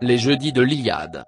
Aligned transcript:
Les 0.00 0.18
jeudis 0.18 0.52
de 0.52 0.60
l'Iliade. 0.60 1.24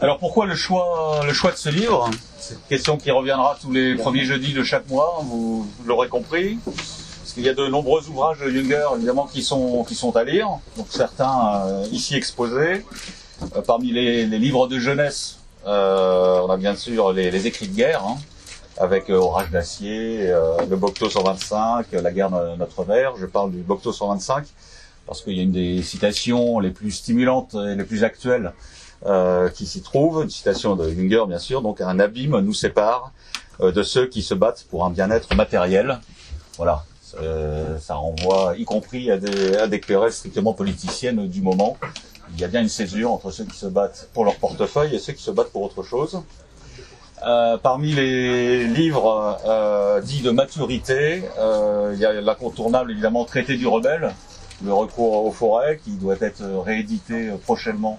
Alors 0.00 0.18
pourquoi 0.18 0.46
le 0.46 0.54
choix, 0.54 1.20
le 1.26 1.32
choix 1.32 1.52
de 1.52 1.56
ce 1.56 1.68
livre? 1.68 2.10
C'est 2.38 2.54
une 2.54 2.60
question 2.68 2.96
qui 2.96 3.10
reviendra 3.10 3.58
tous 3.60 3.70
les 3.70 3.94
premiers 3.94 4.24
jeudis 4.24 4.52
de 4.52 4.62
chaque 4.62 4.88
mois, 4.88 5.20
vous 5.22 5.66
l'aurez 5.84 6.08
compris. 6.08 6.58
Parce 6.64 7.32
qu'il 7.34 7.42
y 7.42 7.48
a 7.48 7.54
de 7.54 7.66
nombreux 7.66 8.06
ouvrages 8.08 8.38
de 8.40 8.50
Junger, 8.50 8.86
évidemment, 8.96 9.26
qui 9.26 9.42
sont, 9.42 9.84
qui 9.84 9.98
à 10.14 10.24
lire. 10.24 10.48
Donc 10.76 10.86
certains 10.90 11.62
euh, 11.66 11.86
ici 11.90 12.16
exposés. 12.16 12.84
Euh, 13.56 13.62
parmi 13.62 13.92
les, 13.92 14.26
livres 14.26 14.66
de 14.68 14.78
jeunesse, 14.78 15.38
euh, 15.66 16.40
on 16.40 16.50
a 16.50 16.56
bien 16.56 16.76
sûr 16.76 17.12
les, 17.12 17.30
les 17.30 17.46
écrits 17.46 17.68
de 17.68 17.74
guerre, 17.74 18.04
hein, 18.04 18.16
avec 18.78 19.10
euh, 19.10 19.14
Orage 19.14 19.50
d'acier, 19.50 20.32
le 20.68 20.76
Bocteau 20.76 21.08
125, 21.08 21.86
la 21.92 22.12
guerre 22.12 22.30
de 22.30 22.56
notre 22.56 22.84
mère. 22.84 23.16
Je 23.16 23.26
parle 23.26 23.50
du 23.50 23.58
Bocteau 23.58 23.92
125 23.92 24.46
parce 25.06 25.22
qu'il 25.22 25.36
y 25.36 25.40
a 25.40 25.42
une 25.42 25.52
des 25.52 25.82
citations 25.82 26.58
les 26.60 26.70
plus 26.70 26.90
stimulantes 26.90 27.54
et 27.54 27.74
les 27.74 27.84
plus 27.84 28.04
actuelles 28.04 28.52
euh, 29.06 29.50
qui 29.50 29.66
s'y 29.66 29.82
trouve, 29.82 30.22
une 30.22 30.30
citation 30.30 30.76
de 30.76 30.88
Junger 30.88 31.24
bien 31.28 31.38
sûr, 31.38 31.60
donc 31.60 31.82
un 31.82 31.98
abîme 31.98 32.38
nous 32.40 32.54
sépare 32.54 33.12
euh, 33.60 33.70
de 33.70 33.82
ceux 33.82 34.06
qui 34.06 34.22
se 34.22 34.32
battent 34.32 34.64
pour 34.70 34.86
un 34.86 34.90
bien-être 34.90 35.34
matériel. 35.34 36.00
Voilà, 36.56 36.84
euh, 37.20 37.78
ça 37.78 37.96
renvoie 37.96 38.54
y 38.56 38.64
compris 38.64 39.10
à 39.10 39.18
des, 39.18 39.56
à 39.56 39.66
des 39.66 39.80
querelles 39.80 40.12
strictement 40.12 40.54
politiciennes 40.54 41.28
du 41.28 41.42
moment. 41.42 41.76
Il 42.32 42.40
y 42.40 42.44
a 42.44 42.48
bien 42.48 42.62
une 42.62 42.68
césure 42.68 43.12
entre 43.12 43.30
ceux 43.30 43.44
qui 43.44 43.56
se 43.56 43.66
battent 43.66 44.08
pour 44.12 44.24
leur 44.24 44.36
portefeuille 44.36 44.94
et 44.94 44.98
ceux 44.98 45.12
qui 45.12 45.22
se 45.22 45.30
battent 45.30 45.52
pour 45.52 45.62
autre 45.62 45.82
chose. 45.82 46.22
Euh, 47.26 47.56
parmi 47.56 47.92
les 47.92 48.66
livres 48.66 49.38
euh, 49.46 50.00
dits 50.02 50.20
de 50.20 50.30
maturité, 50.30 51.22
euh, 51.38 51.92
il 51.94 52.00
y 52.00 52.04
a 52.04 52.20
l'incontournable 52.20 52.90
évidemment 52.90 53.24
Traité 53.24 53.56
du 53.56 53.66
rebelle, 53.66 54.12
le 54.62 54.72
recours 54.74 55.24
aux 55.24 55.32
forêts 55.32 55.80
qui 55.82 55.92
doit 55.92 56.16
être 56.20 56.42
réédité 56.64 57.30
prochainement 57.44 57.98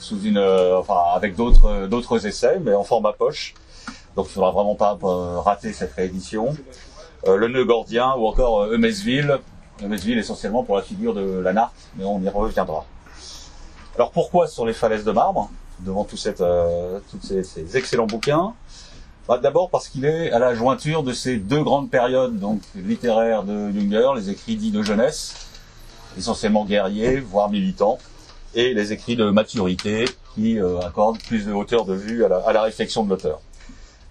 sous 0.00 0.20
une, 0.22 0.38
enfin 0.38 0.98
avec 1.14 1.34
d'autres 1.34 1.86
d'autres 1.86 2.26
essais, 2.26 2.60
mais 2.62 2.74
en 2.74 2.84
format 2.84 3.12
poche. 3.12 3.54
Donc 4.16 4.26
il 4.28 4.32
faudra 4.32 4.50
vraiment 4.50 4.74
pas 4.74 4.98
rater 5.44 5.72
cette 5.72 5.94
réédition. 5.94 6.54
le 7.26 7.48
nœud 7.48 7.64
gordien 7.64 8.14
ou 8.18 8.26
encore 8.26 8.64
Eumesville, 8.66 9.38
Eumesville 9.82 10.18
essentiellement 10.18 10.62
pour 10.62 10.76
la 10.76 10.82
figure 10.82 11.14
de 11.14 11.38
la 11.38 11.70
mais 11.96 12.04
on 12.04 12.20
y 12.20 12.28
reviendra. 12.28 12.84
Alors 13.98 14.12
pourquoi 14.12 14.46
sur 14.46 14.64
les 14.64 14.74
falaises 14.74 15.02
de 15.02 15.10
marbre 15.10 15.50
devant 15.80 16.06
cette, 16.14 16.40
euh, 16.40 17.00
tous 17.10 17.18
ces, 17.20 17.76
excellents 17.76 18.06
bouquins 18.06 18.54
bah, 19.26 19.38
D'abord 19.38 19.70
parce 19.70 19.88
qu'il 19.88 20.04
est 20.04 20.30
à 20.30 20.38
la 20.38 20.54
jointure 20.54 21.02
de 21.02 21.12
ces 21.12 21.36
deux 21.36 21.64
grandes 21.64 21.90
périodes 21.90 22.38
donc 22.38 22.60
littéraires 22.76 23.42
de 23.42 23.72
Junger, 23.72 24.10
les 24.14 24.30
écrits 24.30 24.54
dits 24.54 24.70
de 24.70 24.84
jeunesse, 24.84 25.48
essentiellement 26.16 26.64
guerriers, 26.64 27.18
voire 27.18 27.50
militants, 27.50 27.98
et 28.54 28.72
les 28.72 28.92
écrits 28.92 29.16
de 29.16 29.30
maturité 29.30 30.04
qui 30.36 30.60
euh, 30.60 30.78
accordent 30.78 31.18
plus 31.18 31.46
de 31.46 31.52
hauteur 31.52 31.84
de 31.84 31.94
vue 31.94 32.24
à 32.24 32.28
la, 32.28 32.62
réflexion 32.62 33.02
de 33.02 33.10
l'auteur. 33.10 33.40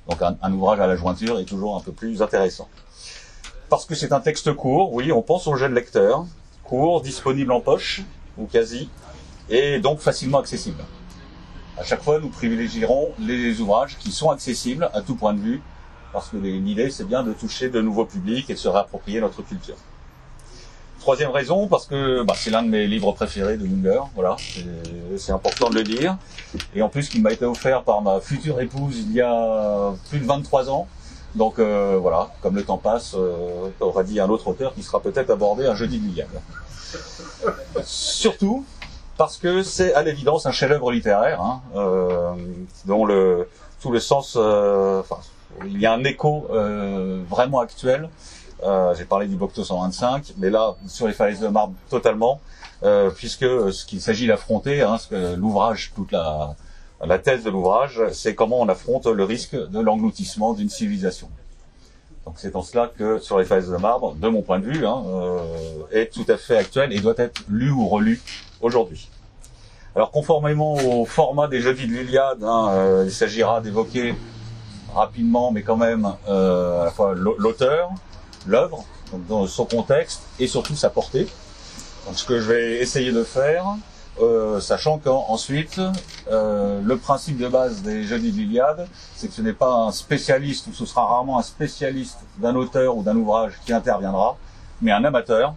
Donc 0.10 0.22
un, 0.22 0.36
un, 0.42 0.52
ouvrage 0.52 0.82
à 0.82 0.88
la 0.88 0.98
jointure 0.98 1.40
est 1.40 1.46
toujours 1.46 1.78
un 1.78 1.80
peu 1.80 1.94
plus 1.94 2.22
intéressant. 2.22 2.68
Parce 3.70 3.86
que 3.86 3.96
c'est 3.96 4.12
un 4.12 4.20
texte 4.20 4.54
court, 4.54 4.92
oui, 4.92 5.14
on 5.14 5.22
pense 5.22 5.48
au 5.48 5.56
jeune 5.56 5.74
lecteur, 5.74 6.26
court, 6.66 7.00
disponible 7.00 7.54
en 7.54 7.62
poche, 7.62 8.02
ou 8.38 8.48
quasi, 8.48 8.90
et 9.50 9.80
donc 9.80 10.00
facilement 10.00 10.40
accessible. 10.40 10.84
À 11.78 11.84
chaque 11.84 12.02
fois, 12.02 12.20
nous 12.20 12.30
privilégierons 12.30 13.12
les 13.20 13.62
ouvrages 13.62 13.98
qui 13.98 14.12
sont 14.12 14.32
accessibles 14.32 14.90
à 14.94 15.02
tout 15.02 15.16
point 15.16 15.34
de 15.34 15.40
vue, 15.40 15.62
parce 16.12 16.30
que 16.30 16.38
l'idée, 16.38 16.90
c'est 16.90 17.08
bien 17.08 17.24
de 17.24 17.34
toucher 17.34 17.70
de 17.70 17.82
nouveaux 17.82 18.06
publics 18.06 18.50
et 18.50 18.54
de 18.54 18.60
se 18.60 18.68
réapproprier 18.68 19.22
notre 19.22 19.44
culture. 19.44 19.76
Troisième 21.00 21.30
raison, 21.30 21.68
parce 21.68 21.86
que 21.86 22.24
bah, 22.24 22.34
c'est 22.36 22.50
l'un 22.50 22.64
de 22.64 22.70
mes 22.70 22.88
livres 22.88 23.12
préférés 23.12 23.58
de 23.58 23.66
Junger, 23.66 24.02
voilà, 24.16 24.36
c'est 25.18 25.32
important 25.32 25.70
de 25.70 25.76
le 25.76 25.84
dire. 25.84 26.18
Et 26.76 26.82
en 26.82 26.90
plus, 26.90 27.08
qui 27.08 27.22
m'a 27.22 27.32
été 27.32 27.46
offert 27.46 27.84
par 27.84 28.02
ma 28.02 28.20
future 28.20 28.60
épouse 28.60 28.98
il 28.98 29.14
y 29.14 29.22
a 29.22 29.94
plus 30.10 30.20
de 30.20 30.26
23 30.26 30.70
ans. 30.70 30.88
Donc 31.36 31.60
euh, 31.60 32.00
voilà, 32.02 32.32
comme 32.42 32.56
le 32.56 32.64
temps 32.64 32.78
passe, 32.78 33.14
euh, 33.16 33.70
aura 33.80 34.04
dit 34.04 34.20
un 34.20 34.28
autre 34.28 34.48
auteur 34.48 34.74
qui 34.74 34.82
sera 34.82 35.00
peut-être 35.00 35.30
abordé 35.30 35.68
un 35.68 35.76
jeudi 35.76 36.00
de 36.00 36.24
Surtout, 37.84 38.66
parce 39.18 39.38
que 39.38 39.64
c'est 39.64 39.94
à 39.94 40.04
l'évidence 40.04 40.46
un 40.46 40.52
chef-d'œuvre 40.52 40.92
littéraire, 40.92 41.42
hein, 41.42 41.62
euh, 41.76 42.34
dont 42.86 43.06
le 43.06 43.50
tout 43.82 43.92
le 43.92 44.00
sens, 44.00 44.36
euh, 44.40 45.02
enfin, 45.02 45.18
il 45.66 45.80
y 45.80 45.86
a 45.86 45.94
un 45.94 46.04
écho 46.04 46.48
euh, 46.52 47.22
vraiment 47.30 47.60
actuel. 47.60 48.10
Euh, 48.64 48.96
J'ai 48.96 49.06
parlé 49.06 49.28
du 49.28 49.36
Bocteau 49.36 49.64
125, 49.64 50.34
mais 50.38 50.50
là 50.50 50.76
sur 50.88 51.08
les 51.08 51.14
falaises 51.14 51.40
de 51.40 51.48
marbre 51.48 51.74
totalement, 51.90 52.42
euh, 52.84 53.10
puisque 53.12 53.46
ce 53.72 53.86
qu'il 53.86 54.02
s'agit 54.02 54.28
d'affronter, 54.28 54.82
hein, 54.82 54.98
l'ouvrage, 55.36 55.92
toute 55.96 56.12
la 56.12 56.56
la 57.06 57.20
thèse 57.20 57.44
de 57.44 57.52
l'ouvrage, 57.52 58.02
c'est 58.12 58.34
comment 58.34 58.60
on 58.60 58.68
affronte 58.70 59.06
le 59.06 59.24
risque 59.24 59.56
de 59.56 59.80
l'engloutissement 59.80 60.54
d'une 60.54 60.70
civilisation. 60.70 61.30
Donc 62.26 62.36
c'est 62.38 62.56
en 62.56 62.64
cela 62.64 62.92
que 62.98 63.20
sur 63.20 63.38
les 63.38 63.46
falaises 63.46 63.70
de 63.70 63.78
marbre, 63.78 64.16
de 64.16 64.28
mon 64.28 64.42
point 64.42 64.60
de 64.60 64.66
vue, 64.66 64.86
hein, 64.86 65.04
euh, 65.08 65.38
est 65.92 66.12
tout 66.12 66.26
à 66.28 66.38
fait 66.38 66.58
actuel 66.58 66.92
et 66.92 67.00
doit 67.00 67.14
être 67.18 67.42
lu 67.48 67.70
ou 67.70 67.88
relu 67.88 68.20
aujourd'hui. 68.62 69.10
Alors 69.96 70.12
conformément 70.12 70.76
au 70.76 71.06
format 71.06 71.48
des 71.48 71.62
jeudis 71.62 71.88
de 71.88 71.94
l'Iliade, 71.94 72.44
hein, 72.44 72.68
euh, 72.70 73.04
il 73.06 73.12
s'agira 73.12 73.62
d'évoquer 73.62 74.16
rapidement, 74.94 75.52
mais 75.52 75.64
quand 75.64 75.78
même, 75.78 76.14
euh, 76.28 76.82
à 76.82 76.86
la 76.86 76.92
fois 76.92 77.14
l'auteur, 77.16 77.90
l'œuvre, 78.46 78.86
dans 79.30 79.48
son 79.48 79.66
contexte 79.66 80.22
et 80.40 80.48
surtout 80.48 80.76
sa 80.76 80.90
portée. 80.90 81.28
Donc 82.06 82.18
ce 82.18 82.26
que 82.26 82.40
je 82.40 82.52
vais 82.52 82.76
essayer 82.78 83.12
de 83.12 83.24
faire, 83.24 83.66
euh, 84.22 84.60
sachant 84.60 84.98
qu'ensuite, 84.98 85.80
euh, 86.32 86.82
le 86.84 86.98
principe 86.98 87.38
de 87.38 87.48
base 87.48 87.82
des 87.84 88.04
jeudis 88.04 88.32
de 88.32 88.38
l'Iliade, 88.38 88.88
c'est 89.16 89.28
que 89.28 89.34
ce 89.34 89.42
n'est 89.42 89.54
pas 89.54 89.72
un 89.72 89.92
spécialiste, 89.92 90.68
ou 90.68 90.74
ce 90.74 90.86
sera 90.86 91.06
rarement 91.06 91.38
un 91.38 91.44
spécialiste 91.44 92.18
d'un 92.38 92.56
auteur 92.56 92.98
ou 92.98 93.04
d'un 93.04 93.16
ouvrage 93.16 93.54
qui 93.66 93.74
interviendra, 93.74 94.38
mais 94.82 94.92
un 94.92 95.04
amateur, 95.04 95.54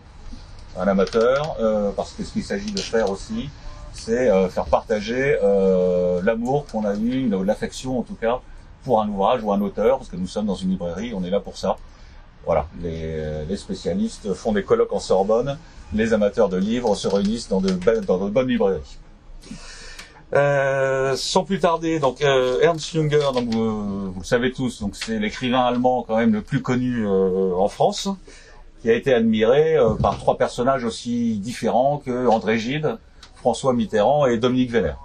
un 0.81 0.89
amateur, 0.89 1.57
euh, 1.61 1.91
parce 1.95 2.13
que 2.13 2.25
ce 2.25 2.33
qu'il 2.33 2.45
s'agit 2.45 2.73
de 2.73 2.81
faire 2.81 3.11
aussi, 3.11 3.51
c'est 3.93 4.31
euh, 4.31 4.49
faire 4.49 4.65
partager 4.65 5.39
euh, 5.43 6.23
l'amour 6.23 6.67
qu'on 6.67 6.85
a 6.85 6.95
eu, 6.95 7.29
l'affection 7.45 7.99
en 7.99 8.03
tout 8.03 8.15
cas, 8.15 8.41
pour 8.85 9.01
un 9.03 9.09
ouvrage 9.09 9.43
ou 9.43 9.53
un 9.53 9.61
auteur, 9.61 9.99
parce 9.99 10.09
que 10.09 10.17
nous 10.17 10.27
sommes 10.27 10.47
dans 10.47 10.55
une 10.55 10.71
librairie, 10.71 11.13
on 11.15 11.23
est 11.25 11.31
là 11.31 11.41
pour 11.41 11.57
ça. 11.57 11.77
Voilà, 12.47 12.67
les, 12.83 13.45
les 13.47 13.57
spécialistes 13.57 14.33
font 14.33 14.53
des 14.53 14.65
colloques 14.65 14.93
en 14.95 15.01
Sorbonne, 15.01 15.59
les 15.93 16.15
amateurs 16.15 16.49
de 16.49 16.57
livres 16.57 16.95
se 16.95 17.07
réunissent 17.07 17.49
dans 17.49 17.61
de, 17.61 17.71
dans 18.07 18.25
de 18.25 18.31
bonnes 18.31 18.49
librairies. 18.49 18.99
Euh, 20.33 21.17
sans 21.17 21.43
plus 21.43 21.59
tarder, 21.59 21.99
donc 21.99 22.23
euh, 22.23 22.61
Ernst 22.63 22.93
Junger, 22.93 23.33
donc 23.35 23.49
vous, 23.49 24.13
vous, 24.13 24.21
le 24.21 24.25
savez 24.25 24.53
tous, 24.53 24.81
donc 24.81 24.95
c'est 24.95 25.19
l'écrivain 25.19 25.63
allemand 25.63 26.05
quand 26.07 26.17
même 26.17 26.33
le 26.33 26.41
plus 26.41 26.63
connu 26.63 27.05
euh, 27.05 27.53
en 27.57 27.69
France, 27.69 28.09
qui 28.81 28.91
a 28.91 28.95
été 28.95 29.13
admiré 29.13 29.77
euh, 29.77 29.95
par 29.95 30.19
trois 30.19 30.37
personnages 30.37 30.85
aussi 30.85 31.39
différents 31.39 32.03
que 32.05 32.27
André 32.27 32.59
Gide, 32.59 32.99
François 33.37 33.73
Mitterrand 33.73 34.27
et 34.27 34.39
Dominique 34.39 34.71
Vénère. 34.71 34.99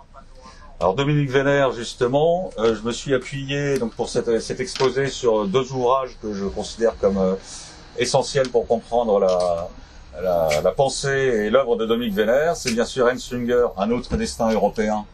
Alors 0.80 0.94
Dominique 0.94 1.30
Vénère, 1.30 1.72
justement, 1.72 2.52
euh, 2.58 2.76
je 2.76 2.82
me 2.82 2.92
suis 2.92 3.14
appuyé 3.14 3.80
donc 3.80 3.94
pour 3.94 4.10
cet, 4.10 4.40
cet, 4.42 4.60
exposé 4.60 5.08
sur 5.08 5.48
deux 5.48 5.72
ouvrages 5.72 6.18
que 6.22 6.34
je 6.34 6.46
considère 6.46 6.98
comme 7.00 7.18
euh, 7.18 7.36
essentiels 7.98 8.50
pour 8.50 8.68
comprendre 8.68 9.20
la, 9.20 9.70
la, 10.22 10.62
la 10.62 10.72
pensée 10.72 11.46
et 11.46 11.50
l'œuvre 11.50 11.78
de 11.78 11.86
Dominique 11.86 12.14
Vénère. 12.14 12.58
C'est 12.58 12.74
bien 12.74 12.84
sûr 12.84 13.08
Ernst 13.08 13.30
Jünger, 13.30 13.68
Un 13.78 13.90
autre 13.92 14.18
destin 14.18 14.52
européen, 14.52 15.06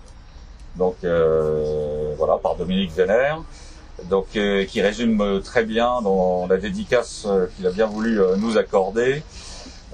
donc 0.78 0.96
euh, 1.04 2.14
voilà, 2.18 2.38
par 2.38 2.56
Dominique 2.56 2.92
Vénère, 2.94 3.42
donc 4.10 4.28
euh, 4.36 4.66
qui 4.66 4.82
résume 4.82 5.42
très 5.44 5.64
bien 5.64 6.02
dans 6.02 6.48
la 6.48 6.58
dédicace 6.58 7.28
qu'il 7.56 7.68
a 7.68 7.72
bien 7.72 7.86
voulu 7.86 8.20
nous 8.38 8.58
accorder 8.58 9.24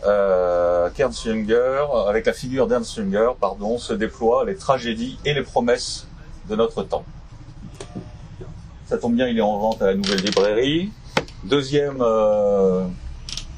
euh, 0.06 0.90
qu'Ernst 0.92 1.24
Jünger, 1.26 1.86
avec 2.08 2.26
la 2.26 2.34
figure 2.34 2.68
d'Ernst 2.68 2.96
Jünger, 2.96 3.32
pardon, 3.40 3.78
se 3.78 3.94
déploient 3.94 4.46
les 4.46 4.56
tragédies 4.56 5.18
et 5.26 5.34
les 5.34 5.42
promesses 5.42 6.08
de 6.50 6.56
notre 6.56 6.84
temps. 6.84 7.04
Ça 8.86 8.98
tombe 8.98 9.16
bien, 9.16 9.28
il 9.28 9.38
est 9.38 9.42
en 9.42 9.58
vente 9.58 9.82
à 9.82 9.88
la 9.88 9.96
nouvelle 9.96 10.22
librairie. 10.22 10.92
Deuxième 11.44 11.98
euh, 12.02 12.84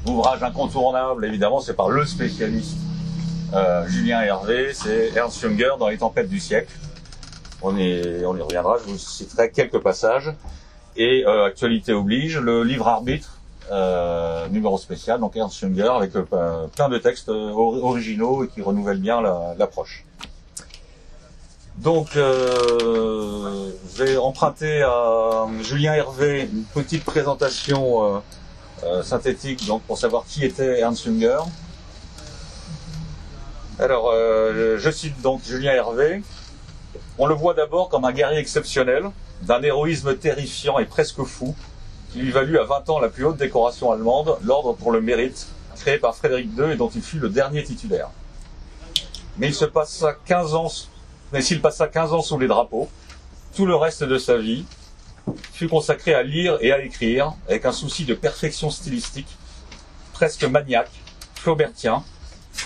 ouvrage 0.06 0.42
incontournable, 0.42 1.24
évidemment, 1.24 1.60
c'est 1.60 1.74
par 1.74 1.90
le 1.90 2.04
spécialiste 2.06 2.78
euh, 3.52 3.86
Julien 3.88 4.22
Hervé, 4.22 4.72
c'est 4.72 5.12
Ernst 5.14 5.40
Jünger 5.40 5.72
dans 5.78 5.88
les 5.88 5.98
tempêtes 5.98 6.28
du 6.28 6.40
siècle. 6.40 6.72
On, 7.62 7.76
est, 7.76 8.24
on 8.24 8.36
y 8.36 8.42
reviendra, 8.42 8.78
je 8.78 8.90
vous 8.90 8.98
citerai 8.98 9.50
quelques 9.50 9.78
passages. 9.78 10.32
Et 10.96 11.24
euh, 11.26 11.44
actualité 11.44 11.92
oblige, 11.92 12.38
le 12.38 12.62
livre 12.64 12.88
arbitre 12.88 13.38
euh, 13.70 14.48
numéro 14.48 14.76
spécial, 14.78 15.20
donc 15.20 15.36
Ernst 15.36 15.58
Jünger, 15.60 15.92
avec 15.94 16.16
euh, 16.16 16.66
plein 16.74 16.88
de 16.88 16.98
textes 16.98 17.28
originaux 17.28 18.44
et 18.44 18.48
qui 18.48 18.62
renouvellent 18.62 19.00
bien 19.00 19.20
l'approche. 19.56 20.04
La, 20.18 20.26
Donc, 21.82 22.16
euh, 22.16 23.70
j'ai 23.96 24.16
emprunté 24.16 24.82
à 24.82 25.46
Julien 25.62 25.94
Hervé 25.94 26.48
une 26.52 26.64
petite 26.64 27.04
présentation 27.04 28.16
euh, 28.16 28.18
euh, 28.84 29.02
synthétique 29.02 29.66
donc 29.66 29.82
pour 29.82 29.98
savoir 29.98 30.24
qui 30.26 30.44
était 30.44 30.80
Ernst 30.80 31.04
Jünger. 31.04 31.38
Alors, 33.78 34.10
euh, 34.12 34.76
je 34.78 34.90
cite 34.90 35.22
donc 35.22 35.42
Julien 35.44 35.72
Hervé. 35.72 36.22
On 37.22 37.26
le 37.26 37.34
voit 37.34 37.52
d'abord 37.52 37.90
comme 37.90 38.06
un 38.06 38.12
guerrier 38.12 38.38
exceptionnel, 38.38 39.04
d'un 39.42 39.62
héroïsme 39.62 40.16
terrifiant 40.16 40.78
et 40.78 40.86
presque 40.86 41.22
fou, 41.22 41.54
qui 42.10 42.20
lui 42.20 42.30
valut 42.30 42.58
à 42.58 42.64
20 42.64 42.88
ans 42.88 42.98
la 42.98 43.10
plus 43.10 43.26
haute 43.26 43.36
décoration 43.36 43.92
allemande, 43.92 44.38
l'Ordre 44.42 44.72
pour 44.72 44.90
le 44.90 45.02
mérite, 45.02 45.46
créé 45.76 45.98
par 45.98 46.16
Frédéric 46.16 46.48
II 46.56 46.72
et 46.72 46.76
dont 46.76 46.88
il 46.88 47.02
fut 47.02 47.18
le 47.18 47.28
dernier 47.28 47.62
titulaire. 47.62 48.08
Mais 49.36 49.48
il 49.48 49.54
se 49.54 49.66
passa 49.66 50.16
15 50.24 50.54
ans, 50.54 50.72
s'il 51.40 51.60
passa 51.60 51.88
15 51.88 52.14
ans 52.14 52.22
sous 52.22 52.38
les 52.38 52.48
drapeaux, 52.48 52.88
tout 53.54 53.66
le 53.66 53.76
reste 53.76 54.02
de 54.02 54.16
sa 54.16 54.38
vie 54.38 54.64
fut 55.52 55.68
consacré 55.68 56.14
à 56.14 56.22
lire 56.22 56.56
et 56.62 56.72
à 56.72 56.82
écrire 56.82 57.34
avec 57.48 57.66
un 57.66 57.72
souci 57.72 58.06
de 58.06 58.14
perfection 58.14 58.70
stylistique, 58.70 59.28
presque 60.14 60.44
maniaque, 60.44 61.02
flaubertien, 61.34 62.02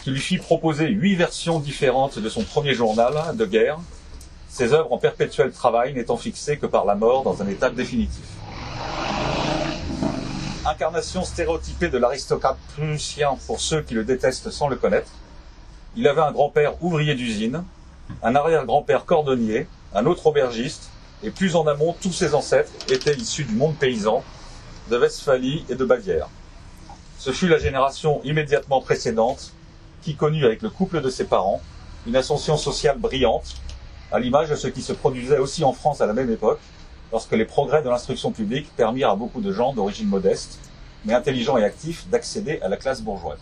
qui 0.05 0.13
lui 0.13 0.21
fit 0.21 0.39
proposer 0.39 0.87
huit 0.87 1.17
versions 1.17 1.59
différentes 1.59 2.21
de 2.21 2.29
son 2.29 2.45
premier 2.45 2.75
journal 2.75 3.37
de 3.37 3.47
guerre, 3.47 3.81
ses 4.55 4.73
œuvres 4.73 4.93
en 4.93 4.99
perpétuel 4.99 5.51
travail 5.51 5.95
n'étant 5.95 6.17
fixées 6.17 6.59
que 6.59 6.67
par 6.67 6.85
la 6.85 6.95
mort 6.95 7.25
dans 7.25 7.43
un 7.43 7.49
état 7.49 7.71
définitif. 7.71 8.25
Incarnation 10.65 11.25
stéréotypée 11.25 11.89
de 11.89 11.99
l'aristocrate 11.99 12.57
prussien 12.77 13.37
pour 13.49 13.59
ceux 13.59 13.83
qui 13.83 13.95
le 13.95 14.05
détestent 14.05 14.51
sans 14.51 14.69
le 14.69 14.77
connaître, 14.77 15.11
il 15.97 16.07
avait 16.07 16.21
un 16.21 16.31
grand-père 16.31 16.81
ouvrier 16.85 17.17
d'usine, 17.17 17.65
un 18.23 18.37
arrière-grand-père 18.37 19.07
cordonnier, 19.07 19.67
un 19.93 20.07
autre 20.07 20.29
aubergiste, 20.29 20.89
et 21.25 21.31
plus 21.31 21.57
en 21.57 21.67
amont, 21.67 21.97
tous 22.01 22.13
ses 22.13 22.33
ancêtres 22.37 22.71
étaient 22.89 23.17
issus 23.17 23.43
du 23.43 23.57
monde 23.57 23.75
paysan, 23.75 24.23
de 24.89 24.97
Westphalie 24.97 25.65
et 25.69 25.75
de 25.75 25.85
Bavière. 25.85 26.29
Ce 27.19 27.33
fut 27.33 27.49
la 27.49 27.59
génération 27.59 28.21
immédiatement 28.23 28.81
précédente 28.81 29.53
qui 30.03 30.15
connut 30.15 30.45
avec 30.45 30.63
le 30.63 30.71
couple 30.71 31.01
de 31.01 31.11
ses 31.11 31.25
parents 31.25 31.61
une 32.07 32.15
ascension 32.15 32.57
sociale 32.57 32.99
brillante, 32.99 33.57
à 34.13 34.21
l'image 34.21 34.51
de 34.51 34.57
ce 34.57 34.69
qui 34.69 34.83
se 34.83 34.93
produisait 34.93 35.39
aussi 35.39 35.65
en 35.65 35.73
France 35.73 36.01
à 36.01 36.07
la 36.07 36.13
même 36.13 36.31
époque, 36.31 36.61
lorsque 37.13 37.33
les 37.33 37.45
progrès 37.45 37.83
de 37.83 37.89
l'instruction 37.89 38.33
publique 38.33 38.69
permirent 38.77 39.11
à 39.11 39.17
beaucoup 39.17 39.41
de 39.41 39.53
gens 39.53 39.73
d'origine 39.73 40.09
modeste, 40.09 40.59
mais 41.05 41.15
intelligents 41.15 41.59
et 41.59 41.65
actifs, 41.65 42.09
d'accéder 42.09 42.61
à 42.63 42.69
la 42.69 42.77
classe 42.77 43.03
bourgeoise. 43.03 43.39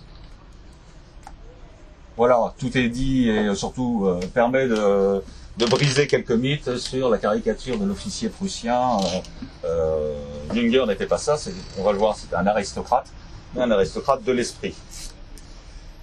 Voilà, 2.17 2.53
tout 2.59 2.76
est 2.76 2.88
dit 2.88 3.31
et 3.31 3.55
surtout 3.55 4.05
euh, 4.06 4.20
permet 4.35 4.69
de, 4.69 5.23
de, 5.56 5.67
briser 5.67 6.06
quelques 6.06 6.32
mythes 6.32 6.76
sur 6.76 7.08
la 7.08 7.17
caricature 7.17 7.79
de 7.79 7.87
l'officier 7.87 8.29
prussien. 8.29 8.99
Euh, 8.99 9.20
euh, 9.65 10.15
Jünger 10.53 10.85
n'était 10.87 11.06
pas 11.06 11.17
ça, 11.17 11.37
on 11.79 11.82
va 11.82 11.93
le 11.93 11.99
voir, 11.99 12.15
c'était 12.17 12.37
un 12.37 12.47
aristocrate, 12.47 13.06
mais 13.55 13.62
un 13.62 13.70
aristocrate 13.70 14.23
de 14.23 14.32
l'esprit. 14.32 14.75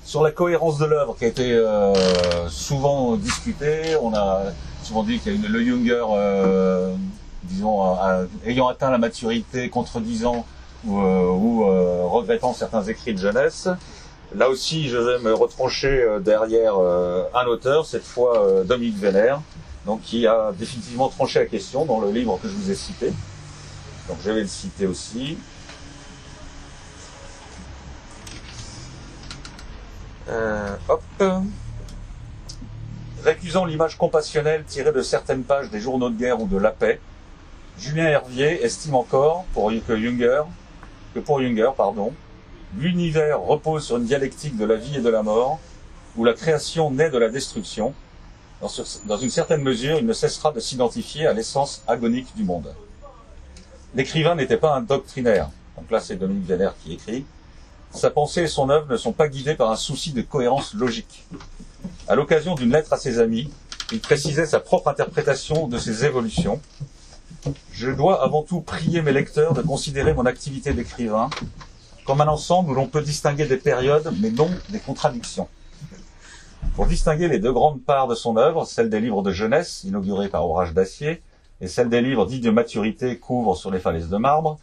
Sur 0.10 0.24
la 0.24 0.32
cohérence 0.32 0.80
de 0.80 0.86
l'œuvre 0.86 1.16
qui 1.16 1.26
a 1.26 1.28
été 1.28 1.54
euh, 1.54 1.94
souvent 2.50 3.16
discutée, 3.16 3.96
on 4.02 4.12
a 4.16 4.42
souvent 4.82 5.04
dit 5.04 5.20
qu'il 5.20 5.34
y 5.34 5.36
a 5.36 5.38
une, 5.38 5.46
le 5.46 5.64
Jünger, 5.64 6.04
euh, 6.10 6.96
disons, 7.44 7.96
ayant 8.44 8.68
atteint 8.70 8.90
la 8.90 8.98
maturité, 8.98 9.70
contredisant 9.70 10.48
ou, 10.84 10.98
ou 10.98 11.64
regrettant 12.10 12.56
certains 12.56 12.82
écrits 12.82 13.14
de 13.14 13.20
jeunesse. 13.20 13.70
Là 14.36 14.50
aussi, 14.50 14.90
je 14.90 14.98
vais 14.98 15.20
me 15.20 15.32
retrancher 15.32 16.02
euh, 16.02 16.20
derrière 16.20 16.74
euh, 16.80 17.26
un 17.36 17.46
auteur, 17.46 17.86
cette 17.86 18.04
fois 18.04 18.44
euh, 18.44 18.64
Dominique 18.64 18.98
Vénère, 18.98 19.42
donc 19.86 20.02
qui 20.02 20.26
a 20.26 20.52
définitivement 20.58 21.10
tranché 21.10 21.38
la 21.38 21.46
question 21.46 21.86
dans 21.86 22.00
le 22.00 22.10
livre 22.10 22.40
que 22.42 22.48
je 22.48 22.56
vous 22.56 22.72
ai 22.72 22.76
cité. 22.76 23.14
Donc 24.08 24.18
je 24.24 24.32
vais 24.32 24.42
le 24.42 24.48
citer 24.48 24.88
aussi. 24.88 25.38
Euh, 30.30 30.76
hop. 30.88 31.02
Récusant 33.24 33.66
l'image 33.66 33.98
compassionnelle 33.98 34.64
tirée 34.66 34.94
de 34.94 35.02
certaines 35.02 35.44
pages 35.44 35.70
des 35.70 35.80
journaux 35.80 36.10
de 36.10 36.18
guerre 36.18 36.40
ou 36.40 36.48
de 36.48 36.58
la 36.58 36.72
paix, 36.72 37.00
Julien 37.78 38.06
Hervier 38.06 38.64
estime 38.64 38.96
encore 38.96 39.46
pour 39.54 39.72
que 39.72 40.00
que 41.14 41.20
pour 41.20 41.42
Junger, 41.42 41.72
pardon, 41.76 42.14
l'univers 42.78 43.42
repose 43.42 43.86
sur 43.86 43.98
une 43.98 44.06
dialectique 44.06 44.56
de 44.58 44.66
la 44.66 44.76
vie 44.76 44.98
et 44.98 45.02
de 45.02 45.10
la 45.10 45.24
mort, 45.24 45.60
où 46.16 46.24
la 46.24 46.34
création 46.34 46.92
naît 46.92 47.10
de 47.10 47.18
la 47.18 47.30
destruction. 47.30 47.94
Dans, 49.06 49.18
une 49.18 49.30
certaine 49.30 49.62
mesure, 49.62 49.98
il 49.98 50.06
ne 50.06 50.14
cessera 50.14 50.52
de 50.52 50.60
s'identifier 50.60 51.26
à 51.26 51.34
l'essence 51.34 51.82
agonique 51.88 52.36
du 52.36 52.44
monde. 52.44 52.74
L'écrivain 53.96 54.36
n'était 54.36 54.58
pas 54.58 54.76
un 54.76 54.82
doctrinaire. 54.82 55.50
Donc 55.78 55.90
là, 55.90 56.02
c'est 56.02 56.18
Dominique 56.18 56.46
Vénère 56.46 56.76
qui 56.84 56.94
écrit. 56.94 57.26
Sa 57.92 58.10
pensée 58.12 58.44
et 58.44 58.48
son 58.48 58.70
œuvre 58.70 58.88
ne 58.90 58.98
sont 58.98 59.12
pas 59.12 59.28
guidées 59.28 59.56
par 59.56 59.72
un 59.72 59.76
souci 59.76 60.14
de 60.14 60.22
cohérence 60.22 60.74
logique. 60.74 61.26
À 62.08 62.16
l'occasion 62.16 62.56
d'une 62.56 62.72
lettre 62.72 62.94
à 62.94 62.98
ses 62.98 63.20
amis, 63.20 63.50
il 63.92 64.00
précisait 64.00 64.46
sa 64.46 64.60
propre 64.60 64.90
interprétation 64.90 65.68
de 65.68 65.78
ces 65.78 66.06
évolutions. 66.06 66.62
Je 67.72 67.90
dois 67.90 68.24
avant 68.24 68.44
tout 68.44 68.62
prier 68.62 69.02
mes 69.02 69.12
lecteurs 69.12 69.54
de 69.54 69.62
considérer 69.62 70.14
mon 70.14 70.26
activité 70.26 70.74
d'écrivain 70.74 71.30
comme 72.06 72.22
un 72.22 72.28
ensemble 72.28 72.72
où 72.72 72.74
l'on 72.74 72.88
peut 72.88 73.04
distinguer 73.04 73.46
des 73.46 73.58
périodes, 73.58 74.12
mais 74.20 74.32
non 74.32 74.50
des 74.70 74.80
contradictions. 74.80 75.48
Pour 76.76 76.88
distinguer 76.88 77.28
les 77.28 77.38
deux 77.38 77.54
grandes 77.54 77.84
parts 77.84 78.08
de 78.08 78.16
son 78.16 78.36
œuvre, 78.38 78.66
celle 78.66 78.90
des 78.90 79.00
livres 79.00 79.22
de 79.22 79.32
jeunesse, 79.32 79.84
inaugurés 79.84 80.28
par 80.28 80.44
Orage 80.44 80.74
d'acier, 80.74 81.22
et 81.62 81.68
celle 81.68 81.90
des 81.90 82.02
livres 82.02 82.26
dits 82.26 82.40
de 82.40 82.50
maturité, 82.50 83.20
couvrent 83.20 83.56
sur 83.56 83.70
les 83.70 83.80
falaises 83.80 84.10
de 84.10 84.18
marbre, 84.18 84.58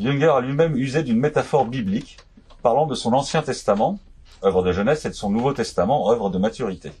Jünger 0.00 0.32
a 0.36 0.40
lui-même 0.40 0.76
usé 0.76 1.02
d'une 1.02 1.18
métaphore 1.18 1.66
biblique, 1.66 2.18
parlant 2.62 2.86
de 2.86 2.94
son 2.94 3.12
Ancien 3.12 3.42
Testament, 3.42 3.98
œuvre 4.44 4.62
de 4.62 4.72
jeunesse, 4.72 5.04
et 5.04 5.10
de 5.10 5.14
son 5.14 5.30
Nouveau 5.30 5.52
Testament, 5.52 6.10
œuvre 6.10 6.30
de 6.30 6.38
maturité. 6.38 6.92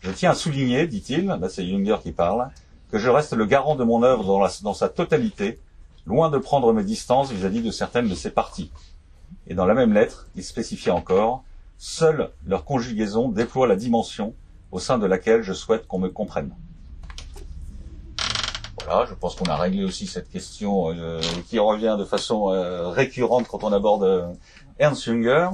Je 0.00 0.10
tiens 0.10 0.30
à 0.30 0.34
souligner, 0.34 0.86
dit-il, 0.86 1.26
là 1.26 1.48
c'est 1.48 1.66
Jünger 1.66 1.96
qui 2.02 2.12
parle, 2.12 2.50
que 2.90 2.98
je 2.98 3.08
reste 3.08 3.32
le 3.32 3.46
garant 3.46 3.76
de 3.76 3.84
mon 3.84 4.02
œuvre 4.02 4.24
dans, 4.24 4.48
dans 4.62 4.74
sa 4.74 4.88
totalité, 4.88 5.58
loin 6.06 6.30
de 6.30 6.38
prendre 6.38 6.72
mes 6.72 6.84
distances 6.84 7.30
vis-à-vis 7.30 7.60
-vis 7.60 7.66
de 7.66 7.70
certaines 7.70 8.08
de 8.08 8.14
ses 8.14 8.30
parties. 8.30 8.70
Et 9.46 9.54
dans 9.54 9.66
la 9.66 9.74
même 9.74 9.92
lettre, 9.92 10.26
il 10.34 10.44
spécifiait 10.44 10.92
encore, 10.92 11.44
seule 11.78 12.30
leur 12.46 12.64
conjugaison 12.64 13.28
déploie 13.28 13.66
la 13.66 13.76
dimension 13.76 14.34
au 14.72 14.78
sein 14.78 14.98
de 14.98 15.06
laquelle 15.06 15.42
je 15.42 15.52
souhaite 15.52 15.86
qu'on 15.86 15.98
me 15.98 16.08
comprenne. 16.08 16.54
Je 19.08 19.14
pense 19.14 19.36
qu'on 19.36 19.46
a 19.46 19.56
réglé 19.56 19.84
aussi 19.84 20.06
cette 20.06 20.30
question 20.30 20.90
euh, 20.90 21.20
qui 21.48 21.58
revient 21.58 21.96
de 21.98 22.04
façon 22.04 22.50
euh, 22.50 22.88
récurrente 22.88 23.46
quand 23.48 23.62
on 23.62 23.72
aborde 23.72 24.02
euh, 24.02 24.26
Ernst 24.78 25.04
Jünger. 25.04 25.50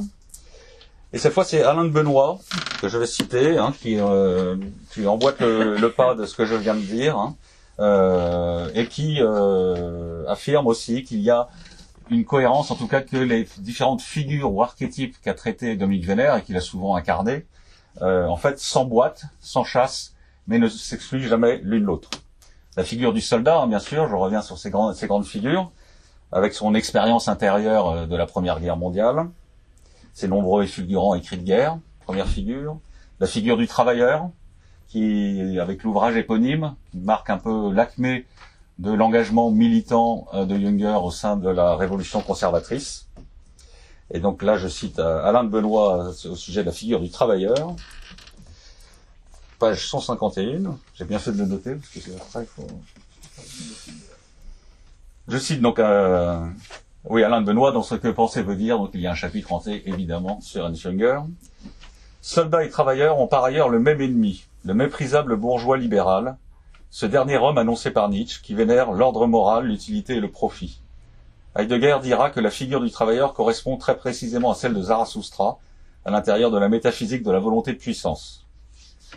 Et 1.12 1.18
cette 1.18 1.32
fois, 1.32 1.44
c'est 1.44 1.62
Alain 1.62 1.84
de 1.84 1.90
Benoît, 1.90 2.38
que 2.80 2.88
je 2.88 2.98
vais 2.98 3.06
citer, 3.06 3.58
hein, 3.58 3.72
qui, 3.80 3.98
qui 4.90 5.06
emboîte 5.06 5.40
le, 5.40 5.88
pas 5.88 6.14
de 6.14 6.26
ce 6.26 6.34
que 6.34 6.44
je 6.44 6.54
viens 6.54 6.74
de 6.74 6.80
dire, 6.80 7.16
hein, 7.16 7.36
et 8.74 8.86
qui 8.88 9.20
affirme 10.28 10.66
aussi 10.66 11.04
qu'il 11.04 11.20
y 11.20 11.30
a 11.30 11.48
une 12.10 12.24
cohérence, 12.24 12.70
en 12.70 12.74
tout 12.74 12.88
cas, 12.88 13.00
que 13.00 13.16
les 13.16 13.48
différentes 13.58 14.02
figures 14.02 14.52
ou 14.52 14.62
archétypes 14.62 15.16
qu'a 15.22 15.32
traité 15.32 15.76
Dominique 15.76 16.06
Vénère 16.06 16.36
et 16.36 16.42
qu'il 16.42 16.56
a 16.56 16.60
souvent 16.60 16.96
incarné, 16.96 17.46
en 18.02 18.36
fait, 18.36 18.58
s'emboîtent, 18.58 19.22
s'enchassent, 19.40 20.12
mais 20.48 20.58
ne 20.58 20.68
s'excluent 20.68 21.28
jamais 21.28 21.60
l'une 21.62 21.84
l'autre. 21.84 22.10
La 22.76 22.84
figure 22.84 23.14
du 23.14 23.22
soldat, 23.22 23.60
hein, 23.60 23.66
bien 23.68 23.78
sûr, 23.78 24.06
je 24.06 24.14
reviens 24.14 24.42
sur 24.42 24.58
ces, 24.58 24.70
grandes, 24.70 25.24
figures, 25.24 25.72
avec 26.30 26.52
son 26.52 26.74
expérience 26.74 27.26
intérieure 27.26 27.88
euh, 27.88 28.06
de 28.06 28.14
la 28.16 28.26
Première 28.26 28.60
Guerre 28.60 28.76
mondiale, 28.76 29.30
ses 30.12 30.28
nombreux 30.28 30.64
et 30.64 30.66
fulgurants 30.66 31.14
écrits 31.14 31.38
de 31.38 31.42
guerre, 31.42 31.78
première 32.04 32.28
figure. 32.28 32.78
La 33.18 33.26
figure 33.26 33.56
du 33.56 33.66
travailleur, 33.66 34.28
qui, 34.88 35.58
avec 35.58 35.84
l'ouvrage 35.84 36.16
éponyme, 36.16 36.74
marque 36.92 37.30
un 37.30 37.38
peu 37.38 37.72
l'acmé 37.72 38.26
de 38.78 38.92
l'engagement 38.92 39.50
militant 39.50 40.26
euh, 40.34 40.44
de 40.44 40.58
Junger 40.58 40.98
au 41.02 41.10
sein 41.10 41.38
de 41.38 41.48
la 41.48 41.76
révolution 41.76 42.20
conservatrice. 42.20 43.08
Et 44.10 44.20
donc 44.20 44.42
là, 44.42 44.58
je 44.58 44.68
cite 44.68 44.98
euh, 44.98 45.24
Alain 45.24 45.44
de 45.44 45.48
Benoît 45.48 46.10
au 46.10 46.36
sujet 46.36 46.60
de 46.60 46.66
la 46.66 46.72
figure 46.72 47.00
du 47.00 47.08
travailleur. 47.08 47.74
Page 49.58 49.86
151. 49.88 50.76
J'ai 50.94 51.04
bien 51.04 51.18
fait 51.18 51.32
de 51.32 51.38
le 51.38 51.46
noter, 51.46 51.74
parce 51.74 51.88
que 51.88 52.00
c'est 52.00 52.14
après, 52.16 52.42
il 52.42 52.46
faut... 52.46 52.68
Je 55.28 55.38
cite 55.38 55.60
donc 55.60 55.78
euh, 55.78 56.38
oui, 57.08 57.22
Alain 57.22 57.40
Benoît 57.40 57.72
dans 57.72 57.82
ce 57.82 57.94
que 57.94 58.08
penser 58.08 58.42
veut 58.42 58.56
dire. 58.56 58.78
Donc 58.78 58.90
il 58.94 59.00
y 59.00 59.06
a 59.06 59.12
un 59.12 59.14
chapitre 59.14 59.52
entier, 59.52 59.88
évidemment, 59.88 60.40
sur 60.40 60.64
Ernst 60.64 60.82
Junger. 60.82 61.20
Soldats 62.20 62.64
et 62.64 62.70
travailleurs 62.70 63.18
ont 63.20 63.28
par 63.28 63.44
ailleurs 63.44 63.68
le 63.68 63.78
même 63.78 64.00
ennemi, 64.00 64.44
le 64.64 64.74
méprisable 64.74 65.36
bourgeois 65.36 65.76
libéral, 65.76 66.36
ce 66.90 67.06
dernier 67.06 67.36
homme 67.36 67.58
annoncé 67.58 67.92
par 67.92 68.08
Nietzsche, 68.08 68.40
qui 68.42 68.54
vénère 68.54 68.90
l'ordre 68.90 69.26
moral, 69.26 69.66
l'utilité 69.66 70.14
et 70.14 70.20
le 70.20 70.30
profit. 70.30 70.80
Heidegger 71.56 71.98
dira 72.02 72.30
que 72.30 72.40
la 72.40 72.50
figure 72.50 72.80
du 72.80 72.90
travailleur 72.90 73.32
correspond 73.34 73.76
très 73.76 73.96
précisément 73.96 74.50
à 74.50 74.54
celle 74.54 74.74
de 74.74 74.82
Zarathustra, 74.82 75.58
à 76.04 76.10
l'intérieur 76.10 76.50
de 76.50 76.58
la 76.58 76.68
métaphysique 76.68 77.22
de 77.22 77.30
la 77.30 77.38
volonté 77.38 77.72
de 77.72 77.78
puissance. 77.78 78.45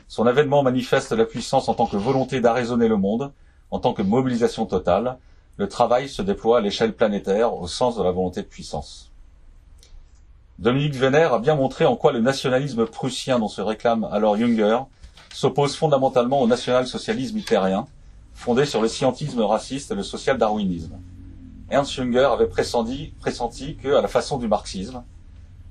Son 0.07 0.25
avènement 0.27 0.63
manifeste 0.63 1.11
la 1.11 1.25
puissance 1.25 1.69
en 1.69 1.73
tant 1.73 1.87
que 1.87 1.97
volonté 1.97 2.41
d'arraisonner 2.41 2.87
le 2.87 2.97
monde, 2.97 3.31
en 3.71 3.79
tant 3.79 3.93
que 3.93 4.01
mobilisation 4.01 4.65
totale. 4.65 5.17
Le 5.57 5.67
travail 5.67 6.07
se 6.07 6.21
déploie 6.21 6.59
à 6.59 6.61
l'échelle 6.61 6.93
planétaire 6.93 7.53
au 7.53 7.67
sens 7.67 7.97
de 7.97 8.03
la 8.03 8.11
volonté 8.11 8.41
de 8.41 8.47
puissance. 8.47 9.11
Dominique 10.57 10.95
Venner 10.95 11.29
a 11.31 11.39
bien 11.39 11.55
montré 11.55 11.85
en 11.85 11.95
quoi 11.95 12.11
le 12.11 12.19
nationalisme 12.19 12.85
prussien 12.85 13.39
dont 13.39 13.47
se 13.47 13.61
réclame 13.61 14.03
alors 14.11 14.35
Junger 14.35 14.79
s'oppose 15.33 15.75
fondamentalement 15.75 16.41
au 16.41 16.47
national-socialisme 16.47 17.37
hitlérien, 17.37 17.87
fondé 18.33 18.65
sur 18.65 18.81
le 18.81 18.87
scientisme 18.87 19.41
raciste 19.41 19.91
et 19.91 19.95
le 19.95 20.03
social-darwinisme. 20.03 20.99
Ernst 21.69 21.93
Junger 21.93 22.29
avait 22.33 22.47
pressenti 22.47 23.77
que, 23.81 23.95
à 23.95 24.01
la 24.01 24.07
façon 24.07 24.37
du 24.37 24.47
marxisme, 24.47 25.03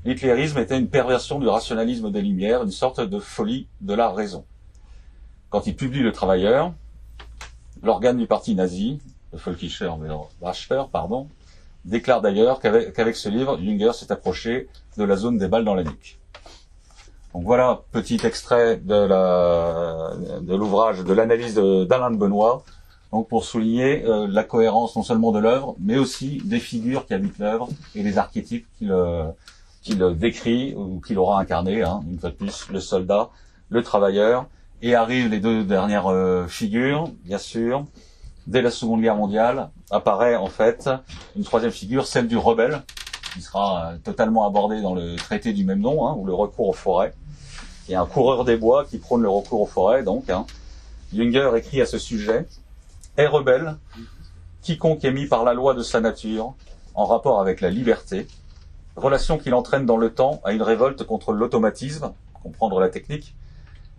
l'hitlérisme 0.04 0.58
était 0.58 0.78
une 0.78 0.88
perversion 0.88 1.38
du 1.38 1.48
rationalisme 1.48 2.10
des 2.10 2.22
Lumières, 2.22 2.62
une 2.62 2.70
sorte 2.70 3.00
de 3.00 3.18
folie 3.18 3.68
de 3.80 3.94
la 3.94 4.10
raison. 4.10 4.44
Quand 5.50 5.66
il 5.66 5.74
publie 5.74 6.00
Le 6.00 6.12
Travailleur, 6.12 6.72
l'organe 7.82 8.18
du 8.18 8.26
parti 8.26 8.54
nazi, 8.54 9.00
le 9.32 9.38
Volkischer 9.38 9.92
pardon, 10.92 11.28
déclare 11.84 12.20
d'ailleurs 12.20 12.60
qu'avec 12.60 13.16
ce 13.16 13.28
livre, 13.28 13.58
Junger 13.58 13.92
s'est 13.92 14.12
approché 14.12 14.68
de 14.96 15.04
la 15.04 15.16
zone 15.16 15.38
des 15.38 15.48
balles 15.48 15.64
dans 15.64 15.74
la 15.74 15.84
nuque. 15.84 16.18
Donc 17.34 17.44
voilà, 17.44 17.82
petit 17.92 18.18
extrait 18.24 18.78
de 18.78 20.54
l'ouvrage 20.54 21.04
de 21.04 21.12
l'analyse 21.12 21.54
d'Alain 21.54 22.10
de, 22.10 22.16
Benoît, 22.16 22.64
donc 23.12 23.28
pour 23.28 23.44
souligner 23.44 24.04
euh, 24.04 24.26
la 24.28 24.44
cohérence 24.44 24.94
non 24.96 25.02
seulement 25.02 25.32
de 25.32 25.38
l'œuvre, 25.38 25.76
mais 25.80 25.96
aussi 25.96 26.42
des 26.44 26.60
figures 26.60 27.06
qui 27.06 27.14
habitent 27.14 27.38
l'œuvre 27.38 27.68
et 27.94 28.02
les 28.02 28.18
archétypes 28.18 28.66
qu'il 28.76 28.92
qu'il 29.82 29.98
décrit 30.16 30.74
ou 30.74 31.00
qu'il 31.00 31.18
aura 31.18 31.40
incarné, 31.40 31.82
hein, 31.82 32.00
une 32.10 32.18
fois 32.18 32.30
de 32.30 32.34
plus, 32.34 32.68
le 32.70 32.80
soldat, 32.80 33.30
le 33.70 33.82
travailleur, 33.82 34.46
et 34.82 34.94
arrivent 34.94 35.28
les 35.28 35.40
deux 35.40 35.64
dernières 35.64 36.06
euh, 36.06 36.46
figures, 36.46 37.08
bien 37.24 37.38
sûr. 37.38 37.84
Dès 38.46 38.62
la 38.62 38.70
Seconde 38.70 39.02
Guerre 39.02 39.16
mondiale, 39.16 39.70
apparaît 39.90 40.36
en 40.36 40.46
fait 40.46 40.88
une 41.36 41.44
troisième 41.44 41.72
figure, 41.72 42.06
celle 42.06 42.28
du 42.28 42.36
rebelle, 42.36 42.82
qui 43.34 43.42
sera 43.42 43.92
euh, 43.92 43.96
totalement 43.98 44.46
abordée 44.46 44.80
dans 44.80 44.94
le 44.94 45.16
traité 45.16 45.52
du 45.52 45.64
même 45.64 45.80
nom, 45.80 46.06
hein, 46.06 46.14
ou 46.18 46.24
le 46.24 46.34
recours 46.34 46.68
aux 46.68 46.72
forêts. 46.72 47.12
Il 47.88 47.92
y 47.92 47.94
a 47.94 48.00
un 48.00 48.06
coureur 48.06 48.44
des 48.44 48.56
bois 48.56 48.84
qui 48.84 48.98
prône 48.98 49.22
le 49.22 49.28
recours 49.28 49.62
aux 49.62 49.66
forêts, 49.66 50.02
donc. 50.02 50.30
Hein. 50.30 50.46
Junger 51.12 51.50
écrit 51.56 51.80
à 51.80 51.86
ce 51.86 51.98
sujet 51.98 52.46
Est 53.16 53.26
rebelle 53.26 53.76
quiconque 54.68 55.04
est 55.04 55.12
mis 55.12 55.26
par 55.26 55.44
la 55.44 55.54
loi 55.54 55.72
de 55.72 55.82
sa 55.82 56.00
nature 56.00 56.52
en 56.94 57.06
rapport 57.06 57.40
avec 57.40 57.62
la 57.62 57.70
liberté, 57.70 58.26
relation 58.98 59.38
qu'il 59.38 59.54
entraîne 59.54 59.86
dans 59.86 59.96
le 59.96 60.10
temps 60.10 60.40
à 60.44 60.52
une 60.52 60.62
révolte 60.62 61.04
contre 61.04 61.32
l'automatisme, 61.32 62.12
comprendre 62.42 62.80
la 62.80 62.88
technique, 62.88 63.34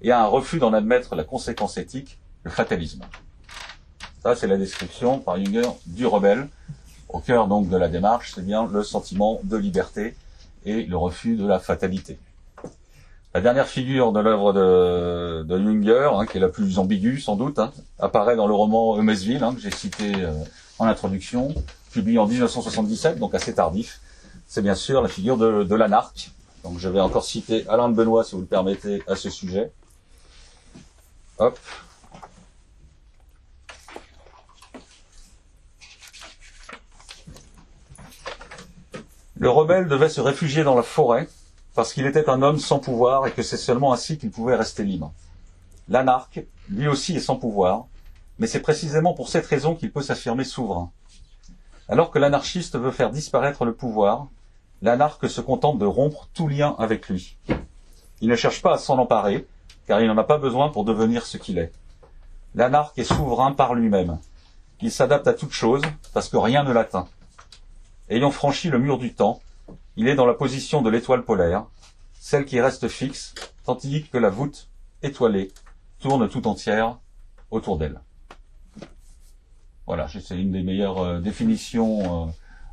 et 0.01 0.11
à 0.11 0.21
un 0.21 0.25
refus 0.27 0.59
d'en 0.59 0.73
admettre 0.73 1.15
la 1.15 1.23
conséquence 1.23 1.77
éthique, 1.77 2.19
le 2.43 2.51
fatalisme. 2.51 3.01
Ça, 4.23 4.35
c'est 4.35 4.47
la 4.47 4.57
description 4.57 5.19
par 5.19 5.37
Junger 5.37 5.69
du 5.85 6.05
rebelle. 6.05 6.47
Au 7.09 7.19
cœur 7.19 7.47
donc 7.47 7.69
de 7.69 7.77
la 7.77 7.87
démarche, 7.87 8.33
c'est 8.35 8.45
bien 8.45 8.67
le 8.71 8.83
sentiment 8.83 9.39
de 9.43 9.57
liberté 9.57 10.15
et 10.65 10.83
le 10.83 10.97
refus 10.97 11.35
de 11.35 11.47
la 11.47 11.59
fatalité. 11.59 12.19
La 13.33 13.41
dernière 13.41 13.67
figure 13.67 14.11
de 14.11 14.19
l'œuvre 14.19 14.53
de, 14.53 15.43
de 15.43 15.57
Junger, 15.57 16.09
hein, 16.13 16.25
qui 16.25 16.37
est 16.37 16.41
la 16.41 16.49
plus 16.49 16.79
ambiguë 16.79 17.19
sans 17.19 17.35
doute, 17.35 17.59
hein, 17.59 17.71
apparaît 17.99 18.35
dans 18.35 18.47
le 18.47 18.53
roman 18.53 18.97
Eumesville, 18.97 19.43
hein, 19.43 19.53
que 19.53 19.61
j'ai 19.61 19.71
cité 19.71 20.13
euh, 20.15 20.31
en 20.79 20.85
introduction, 20.85 21.53
publié 21.91 22.17
en 22.17 22.25
1977, 22.25 23.19
donc 23.19 23.35
assez 23.35 23.53
tardif. 23.53 24.01
C'est 24.49 24.63
bien 24.63 24.73
sûr 24.73 25.03
la 25.03 25.09
figure 25.09 25.37
de, 25.37 25.75
l'anarque. 25.75 26.31
Donc 26.63 26.79
je 26.79 26.89
vais 26.89 26.99
encore 26.99 27.23
citer 27.23 27.67
Alain 27.69 27.87
de 27.87 27.93
Benoît, 27.93 28.23
si 28.23 28.33
vous 28.33 28.41
le 28.41 28.47
permettez, 28.47 29.03
à 29.07 29.15
ce 29.15 29.29
sujet. 29.29 29.71
Hop. 31.37 31.59
Le 39.37 39.49
rebelle 39.51 39.87
devait 39.87 40.09
se 40.09 40.19
réfugier 40.19 40.63
dans 40.63 40.75
la 40.75 40.81
forêt 40.81 41.29
parce 41.75 41.93
qu'il 41.93 42.07
était 42.07 42.27
un 42.27 42.41
homme 42.41 42.57
sans 42.57 42.79
pouvoir 42.79 43.27
et 43.27 43.31
que 43.31 43.43
c'est 43.43 43.55
seulement 43.55 43.93
ainsi 43.93 44.17
qu'il 44.17 44.31
pouvait 44.31 44.55
rester 44.55 44.83
libre. 44.83 45.13
L'anarque, 45.89 46.43
lui 46.69 46.87
aussi, 46.87 47.15
est 47.15 47.19
sans 47.19 47.35
pouvoir, 47.35 47.85
mais 48.39 48.47
c'est 48.47 48.61
précisément 48.61 49.13
pour 49.13 49.29
cette 49.29 49.45
raison 49.45 49.75
qu'il 49.75 49.91
peut 49.91 50.01
s'affirmer 50.01 50.43
souverain. 50.43 50.89
Alors 51.87 52.09
que 52.09 52.17
l'anarchiste 52.17 52.79
veut 52.79 52.91
faire 52.91 53.11
disparaître 53.11 53.63
le 53.63 53.75
pouvoir, 53.75 54.27
l'anarque 54.81 55.29
se 55.29 55.41
contente 55.41 55.79
de 55.79 55.85
rompre 55.85 56.29
tout 56.33 56.47
lien 56.47 56.75
avec 56.77 57.09
lui. 57.09 57.37
Il 58.21 58.29
ne 58.29 58.35
cherche 58.35 58.61
pas 58.61 58.73
à 58.73 58.77
s'en 58.77 58.97
emparer, 58.97 59.47
car 59.87 60.01
il 60.01 60.07
n'en 60.07 60.17
a 60.17 60.23
pas 60.23 60.37
besoin 60.37 60.69
pour 60.69 60.85
devenir 60.85 61.25
ce 61.25 61.37
qu'il 61.37 61.57
est. 61.57 61.71
L'anarque 62.55 62.97
est 62.97 63.03
souverain 63.03 63.51
par 63.53 63.75
lui-même. 63.75 64.19
Il 64.81 64.91
s'adapte 64.91 65.27
à 65.27 65.33
toute 65.33 65.51
chose, 65.51 65.81
parce 66.13 66.29
que 66.29 66.37
rien 66.37 66.63
ne 66.63 66.71
l'atteint. 66.71 67.07
Ayant 68.09 68.31
franchi 68.31 68.69
le 68.69 68.79
mur 68.79 68.97
du 68.97 69.13
temps, 69.13 69.41
il 69.95 70.07
est 70.07 70.15
dans 70.15 70.25
la 70.25 70.33
position 70.33 70.81
de 70.81 70.89
l'étoile 70.89 71.23
polaire, 71.23 71.65
celle 72.13 72.45
qui 72.45 72.59
reste 72.59 72.87
fixe, 72.87 73.35
tandis 73.65 74.07
que 74.07 74.17
la 74.17 74.29
voûte, 74.29 74.69
étoilée, 75.03 75.51
tourne 75.99 76.27
tout 76.29 76.47
entière 76.47 76.97
autour 77.51 77.77
d'elle. 77.77 78.01
Voilà, 79.85 80.07
c'est 80.07 80.39
une 80.39 80.51
des 80.51 80.61
meilleures 80.61 80.99
euh, 80.99 81.19
définitions 81.19 82.27
euh, 82.27 82.31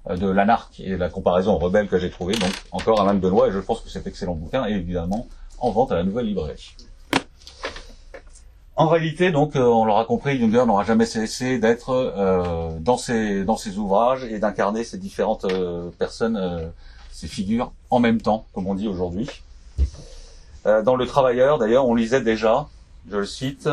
de 0.08 0.28
l'anarque 0.28 0.80
et 0.80 0.90
de 0.90 0.96
la 0.96 1.08
comparaison 1.08 1.58
rebelle 1.58 1.88
que 1.88 1.98
j'ai 1.98 2.10
trouvée. 2.10 2.34
Donc 2.34 2.52
encore 2.72 3.00
Alain 3.00 3.14
de 3.14 3.20
Benoît, 3.20 3.48
et 3.48 3.52
je 3.52 3.58
pense 3.58 3.80
que 3.80 3.88
cet 3.88 4.06
excellent 4.06 4.34
bouquin 4.34 4.64
est 4.66 4.72
évidemment 4.72 5.26
en 5.58 5.70
vente 5.70 5.92
à 5.92 5.96
la 5.96 6.04
nouvelle 6.04 6.26
librairie. 6.26 6.76
En 8.78 8.88
réalité, 8.88 9.32
donc, 9.32 9.56
euh, 9.56 9.62
on 9.62 9.86
l'aura 9.86 10.04
compris, 10.04 10.38
Junger 10.38 10.66
n'aura 10.66 10.84
jamais 10.84 11.06
cessé 11.06 11.58
d'être 11.58 11.90
euh, 11.90 12.68
dans 12.78 12.98
ses 12.98 13.42
dans 13.42 13.56
ses 13.56 13.78
ouvrages 13.78 14.24
et 14.24 14.38
d'incarner 14.38 14.84
ces 14.84 14.98
différentes 14.98 15.46
euh, 15.46 15.88
personnes, 15.98 16.70
ces 17.10 17.26
figures 17.26 17.72
en 17.88 18.00
même 18.00 18.20
temps, 18.20 18.44
comme 18.52 18.66
on 18.66 18.74
dit 18.74 18.86
aujourd'hui. 18.86 19.30
dans 20.64 20.94
Le 20.94 21.06
Travailleur, 21.06 21.56
d'ailleurs, 21.56 21.86
on 21.86 21.94
lisait 21.94 22.20
déjà, 22.20 22.68
je 23.10 23.16
le 23.16 23.24
cite, 23.24 23.70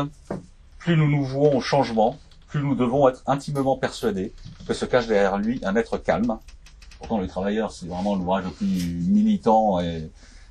plus 0.78 0.96
nous 0.96 1.10
nous 1.10 1.24
vouons 1.24 1.54
au 1.54 1.60
changement, 1.60 2.16
plus 2.54 2.62
nous 2.62 2.76
devons 2.76 3.08
être 3.08 3.20
intimement 3.26 3.76
persuadés 3.76 4.32
que 4.68 4.74
se 4.74 4.84
cache 4.84 5.08
derrière 5.08 5.38
lui 5.38 5.60
un 5.64 5.74
être 5.74 5.98
calme. 5.98 6.38
Pourtant, 6.98 7.18
Le 7.18 7.26
Travailleur, 7.26 7.72
c'est 7.72 7.86
vraiment 7.86 8.14
l'ouvrage 8.14 8.44
le 8.44 8.50
plus 8.50 8.66
militant 9.08 9.80
et, 9.80 10.08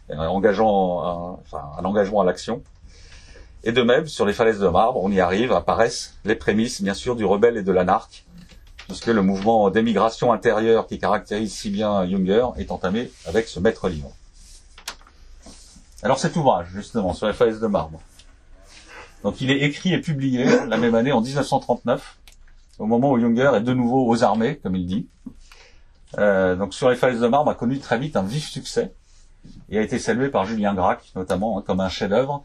engageant, 0.09 1.39
enfin, 1.45 1.61
un 1.79 1.85
engagement 1.85 2.19
à 2.19 2.25
l'action. 2.25 2.61
Et 3.63 3.71
de 3.71 3.81
même, 3.81 4.07
sur 4.07 4.25
les 4.25 4.33
falaises 4.33 4.59
de 4.59 4.67
marbre, 4.67 5.01
on 5.01 5.09
y 5.13 5.21
arrive, 5.21 5.53
apparaissent 5.53 6.15
les 6.25 6.35
prémices, 6.35 6.81
bien 6.81 6.93
sûr, 6.93 7.15
du 7.15 7.23
rebelle 7.23 7.55
et 7.55 7.63
de 7.63 7.71
l'anarque, 7.71 8.25
puisque 8.89 9.07
le 9.07 9.21
mouvement 9.21 9.69
d'émigration 9.69 10.33
intérieure 10.33 10.87
qui 10.87 10.99
caractérise 10.99 11.53
si 11.53 11.69
bien 11.69 12.05
Junger 12.05 12.47
est 12.57 12.71
entamé 12.71 13.13
avec 13.27 13.47
ce 13.47 13.61
maître 13.61 13.87
livre. 13.87 14.11
Alors 16.01 16.19
cet 16.19 16.35
ouvrage, 16.35 16.67
justement, 16.73 17.13
sur 17.13 17.27
les 17.27 17.33
falaises 17.33 17.61
de 17.61 17.67
marbre. 17.67 18.01
Donc 19.23 19.39
il 19.39 19.51
est 19.51 19.61
écrit 19.61 19.93
et 19.93 20.01
publié 20.01 20.45
la 20.67 20.77
même 20.77 20.95
année, 20.95 21.13
en 21.13 21.21
1939, 21.21 22.17
au 22.79 22.85
moment 22.85 23.11
où 23.11 23.19
Junger 23.19 23.51
est 23.55 23.61
de 23.61 23.73
nouveau 23.73 24.05
aux 24.05 24.23
armées, 24.23 24.57
comme 24.57 24.75
il 24.75 24.85
dit. 24.85 25.07
Euh, 26.19 26.55
donc 26.55 26.73
sur 26.73 26.89
les 26.89 26.95
falaises 26.95 27.21
de 27.21 27.27
marbre 27.27 27.49
a 27.49 27.55
connu 27.55 27.79
très 27.79 27.97
vite 27.97 28.15
un 28.15 28.21
vif 28.21 28.47
succès 28.47 28.93
et 29.69 29.79
a 29.79 29.81
été 29.81 29.97
salué 29.97 30.29
par 30.29 30.45
Julien 30.45 30.75
Gracq, 30.75 31.11
notamment, 31.15 31.57
hein, 31.57 31.63
comme 31.65 31.79
un 31.79 31.89
chef-d'œuvre 31.89 32.43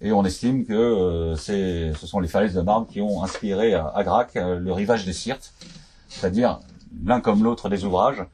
et 0.00 0.12
on 0.12 0.24
estime 0.24 0.66
que 0.66 0.74
euh, 0.74 1.36
ce 1.36 2.06
sont 2.06 2.18
les 2.18 2.28
falaises 2.28 2.54
de 2.54 2.60
marbre 2.60 2.88
qui 2.88 3.00
ont 3.00 3.22
inspiré 3.22 3.74
à, 3.74 3.86
à 3.86 4.26
euh, 4.36 4.58
le 4.58 4.72
rivage 4.72 5.06
des 5.06 5.12
Sirtes, 5.12 5.54
c'est-à-dire 6.08 6.58
l'un 7.04 7.20
comme 7.20 7.44
l'autre 7.44 7.68
des 7.68 7.84
ouvrages 7.84 8.24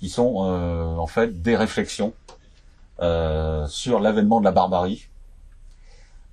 qui 0.00 0.10
sont 0.10 0.36
en 0.36 1.06
fait 1.06 1.40
des 1.40 1.56
réflexions 1.56 2.12
sur 2.98 4.00
l'avènement 4.00 4.40
de 4.40 4.44
la 4.44 4.52
barbarie, 4.52 5.08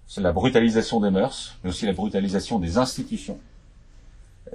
c'est 0.07 0.22
la 0.22 0.31
brutalisation 0.31 1.00
des 1.00 1.10
mœurs, 1.10 1.55
mais 1.63 1.69
aussi 1.69 1.86
la 1.86 1.93
brutalisation 1.93 2.60
des 2.60 2.77
institutions 2.77 3.39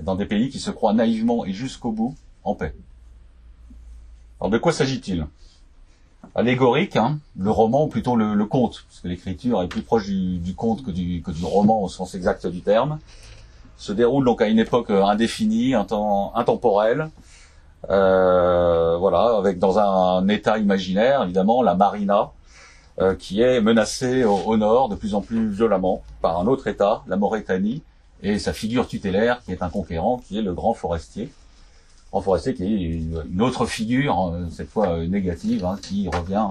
dans 0.02 0.14
des 0.14 0.26
pays 0.26 0.48
qui 0.50 0.60
se 0.60 0.70
croient 0.70 0.92
naïvement 0.92 1.44
et 1.44 1.52
jusqu'au 1.52 1.92
bout 1.92 2.14
en 2.44 2.54
paix. 2.54 2.74
Alors 4.40 4.50
de 4.50 4.58
quoi 4.58 4.72
s'agit-il? 4.72 5.26
Allégorique, 6.34 6.96
hein, 6.96 7.18
le 7.38 7.50
roman 7.50 7.84
ou 7.84 7.88
plutôt 7.88 8.14
le, 8.14 8.44
conte, 8.44 8.84
parce 8.88 9.00
que 9.00 9.08
l'écriture 9.08 9.62
est 9.62 9.68
plus 9.68 9.82
proche 9.82 10.06
du, 10.06 10.54
conte 10.54 10.84
que 10.84 10.90
du, 10.90 11.22
roman 11.42 11.82
au 11.82 11.88
sens 11.88 12.14
exact 12.14 12.46
du 12.46 12.60
terme, 12.60 12.98
se 13.76 13.92
déroule 13.92 14.24
donc 14.24 14.42
à 14.42 14.48
une 14.48 14.58
époque 14.58 14.90
euh, 14.90 15.04
indéfinie, 15.04 15.74
un 15.74 15.84
temps 15.84 16.32
intemporel, 16.36 17.10
euh, 17.90 18.96
voilà, 18.98 19.36
avec 19.38 19.58
dans 19.58 19.78
un, 19.78 20.26
état 20.28 20.58
imaginaire 20.58 21.22
évidemment 21.22 21.62
la 21.62 21.74
Marina, 21.74 22.32
euh, 23.00 23.14
qui 23.14 23.40
est 23.40 23.60
menacée 23.60 24.24
au, 24.24 24.36
au, 24.36 24.56
nord 24.56 24.88
de 24.88 24.96
plus 24.96 25.14
en 25.14 25.20
plus 25.20 25.48
violemment 25.48 26.02
par 26.20 26.38
un 26.40 26.46
autre 26.46 26.66
État, 26.66 27.02
la 27.06 27.16
Mauritanie, 27.16 27.82
et 28.22 28.38
sa 28.38 28.52
figure 28.52 28.88
tutélaire 28.88 29.42
qui 29.44 29.52
est 29.52 29.62
un 29.62 29.68
conquérant, 29.68 30.18
qui 30.18 30.38
est 30.38 30.42
le 30.42 30.54
grand 30.54 30.74
forestier 30.74 31.30
en 32.12 32.20
forestier 32.20 32.54
qui 32.54 32.64
est 32.64 32.68
une 32.68 33.42
autre 33.42 33.66
figure, 33.66 34.18
hein, 34.18 34.48
cette 34.50 34.70
fois 34.70 34.90
euh, 34.90 35.06
négative, 35.06 35.64
hein, 35.64 35.78
qui 35.80 36.08
revient 36.08 36.46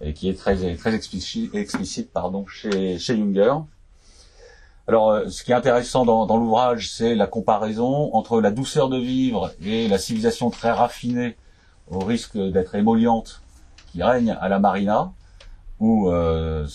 et 0.00 0.12
qui 0.12 0.28
est 0.28 0.38
très 0.38 0.76
très 0.76 0.94
explicite, 0.94 2.12
pardon 2.12 2.46
chez 2.46 2.98
chez 2.98 3.16
Junger. 3.16 3.54
Alors, 4.86 5.10
euh, 5.10 5.28
ce 5.28 5.42
qui 5.44 5.52
est 5.52 5.54
intéressant 5.54 6.04
dans, 6.04 6.26
dans 6.26 6.36
l'ouvrage, 6.36 6.90
c'est 6.90 7.14
la 7.14 7.26
comparaison 7.26 8.14
entre 8.14 8.40
la 8.40 8.50
douceur 8.50 8.88
de 8.88 8.98
vivre 8.98 9.52
et 9.64 9.88
la 9.88 9.98
civilisation 9.98 10.50
très 10.50 10.70
raffinée, 10.70 11.36
au 11.90 12.00
risque 12.00 12.36
d'être 12.36 12.74
émolliente, 12.74 13.42
qui 13.92 14.02
règne 14.02 14.36
à 14.40 14.48
la 14.48 14.58
marina, 14.58 15.12
où 15.80 16.10
euh, 16.10 16.66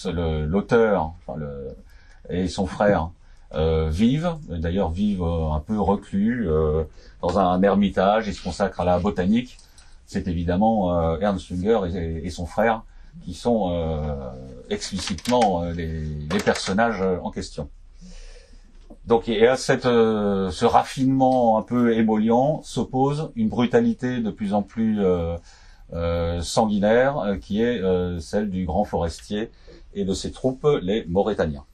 l'auteur 0.47 1.13
enfin, 1.25 1.39
et 2.29 2.47
son 2.47 2.65
frère 2.65 3.09
euh, 3.53 3.89
vivent, 3.89 4.35
d'ailleurs 4.49 4.91
vivent 4.91 5.23
euh, 5.23 5.51
un 5.51 5.59
peu 5.59 5.79
reclus 5.79 6.49
euh, 6.49 6.83
dans 7.21 7.39
un, 7.39 7.61
ermitage, 7.63 8.27
ils 8.27 8.33
se 8.33 8.43
consacrent 8.43 8.81
à 8.81 8.85
la 8.85 8.99
botanique. 8.99 9.57
C'est 10.05 10.27
évidemment 10.27 10.97
euh, 10.97 11.19
Ernst 11.19 11.47
Jünger 11.47 11.81
et, 12.23 12.29
son 12.29 12.45
frère 12.45 12.83
qui 13.23 13.33
sont 13.33 13.73
explicitement 14.69 15.63
les, 15.63 16.03
les 16.03 16.39
personnages 16.39 17.01
en 17.01 17.31
question. 17.31 17.69
Donc 19.09 19.27
et 19.27 19.47
à 19.47 19.55
cette, 19.55 19.87
euh, 19.87 20.51
ce 20.51 20.65
raffinement 20.65 21.57
un 21.57 21.63
peu 21.63 21.97
émollient 21.97 22.61
s'oppose 22.61 23.31
une 23.35 23.49
brutalité 23.49 24.19
de 24.19 24.29
plus 24.29 24.53
en 24.53 24.61
plus 24.61 25.01
euh, 25.01 25.03
euh, 25.33 25.37
sanguinaire 26.41 27.37
qui 27.41 27.61
est 27.61 27.81
celle 28.19 28.49
du 28.49 28.65
grand 28.65 28.83
forestier 28.83 29.51
et 29.93 30.05
de 30.05 30.13
ses 30.13 30.31
troupes, 30.31 30.67
les 30.81 31.05
Mauritaniens. 31.05 31.65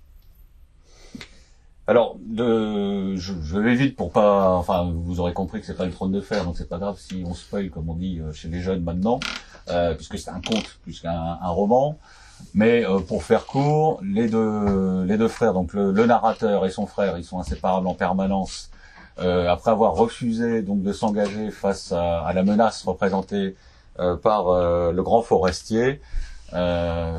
Alors, 1.88 2.17
de, 2.19 3.15
je, 3.15 3.34
je, 3.43 3.60
vais 3.60 3.75
vite 3.75 3.95
pour 3.95 4.12
pas, 4.12 4.55
enfin, 4.55 4.91
vous 4.91 5.19
aurez 5.19 5.34
compris 5.34 5.60
que 5.60 5.67
c'est 5.67 5.77
pas 5.77 5.86
le 5.86 5.91
trône 5.91 6.12
de 6.12 6.22
fer, 6.22 6.43
donc 6.43 6.57
c'est 6.57 6.67
pas 6.67 6.79
grave 6.79 6.98
si 6.98 7.24
on 7.27 7.34
spoil 7.36 7.69
comme 7.69 7.89
on 7.89 7.93
dit 7.93 8.22
chez 8.34 8.48
les 8.48 8.62
jeunes 8.62 8.84
maintenant, 8.84 9.19
puisque 9.95 10.17
c'est 10.17 10.31
un 10.31 10.41
conte 10.41 10.79
plus 10.84 11.01
qu'un 11.01 11.38
roman. 11.43 11.98
Mais 12.53 12.86
euh, 12.86 13.00
pour 13.00 13.24
faire 13.24 13.45
court, 13.45 14.00
les 14.03 14.27
deux, 14.29 15.03
les 15.03 15.17
deux 15.17 15.27
frères, 15.27 15.53
donc 15.53 15.74
le, 15.74 15.91
narrateur 16.05 16.65
et 16.65 16.69
son 16.69 16.86
frère, 16.86 17.17
ils 17.17 17.24
sont 17.24 17.39
inséparables 17.39 17.88
en 17.88 17.93
permanence. 17.93 18.69
Euh, 19.19 19.48
après 19.48 19.72
avoir 19.72 19.93
refusé 19.93 20.62
donc 20.62 20.84
de 20.84 20.91
s'engager 20.91 21.50
face 21.50 21.93
à, 21.93 22.31
la 22.34 22.43
menace 22.43 22.84
représentée 22.84 23.36
euh, 23.45 23.51
par 24.22 24.92
le 24.92 25.02
grand 25.02 25.22
forestier, 25.22 26.02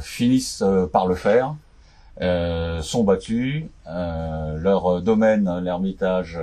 finissent 0.00 0.64
par 0.92 1.06
le 1.06 1.14
faire. 1.14 1.54
sont 2.83 3.04
battus, 3.04 3.64
leur 3.87 5.02
domaine, 5.02 5.61
l'ermitage 5.61 6.38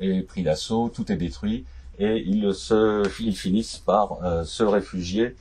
est 0.00 0.22
pris 0.22 0.42
d'assaut, 0.42 0.90
tout 0.94 1.10
est 1.10 1.16
détruit 1.16 1.64
et 1.98 2.22
ils, 2.26 2.54
se, 2.54 3.02
ils 3.20 3.36
finissent 3.36 3.78
par 3.78 4.18
se 4.44 4.62
réfugier 4.62 5.34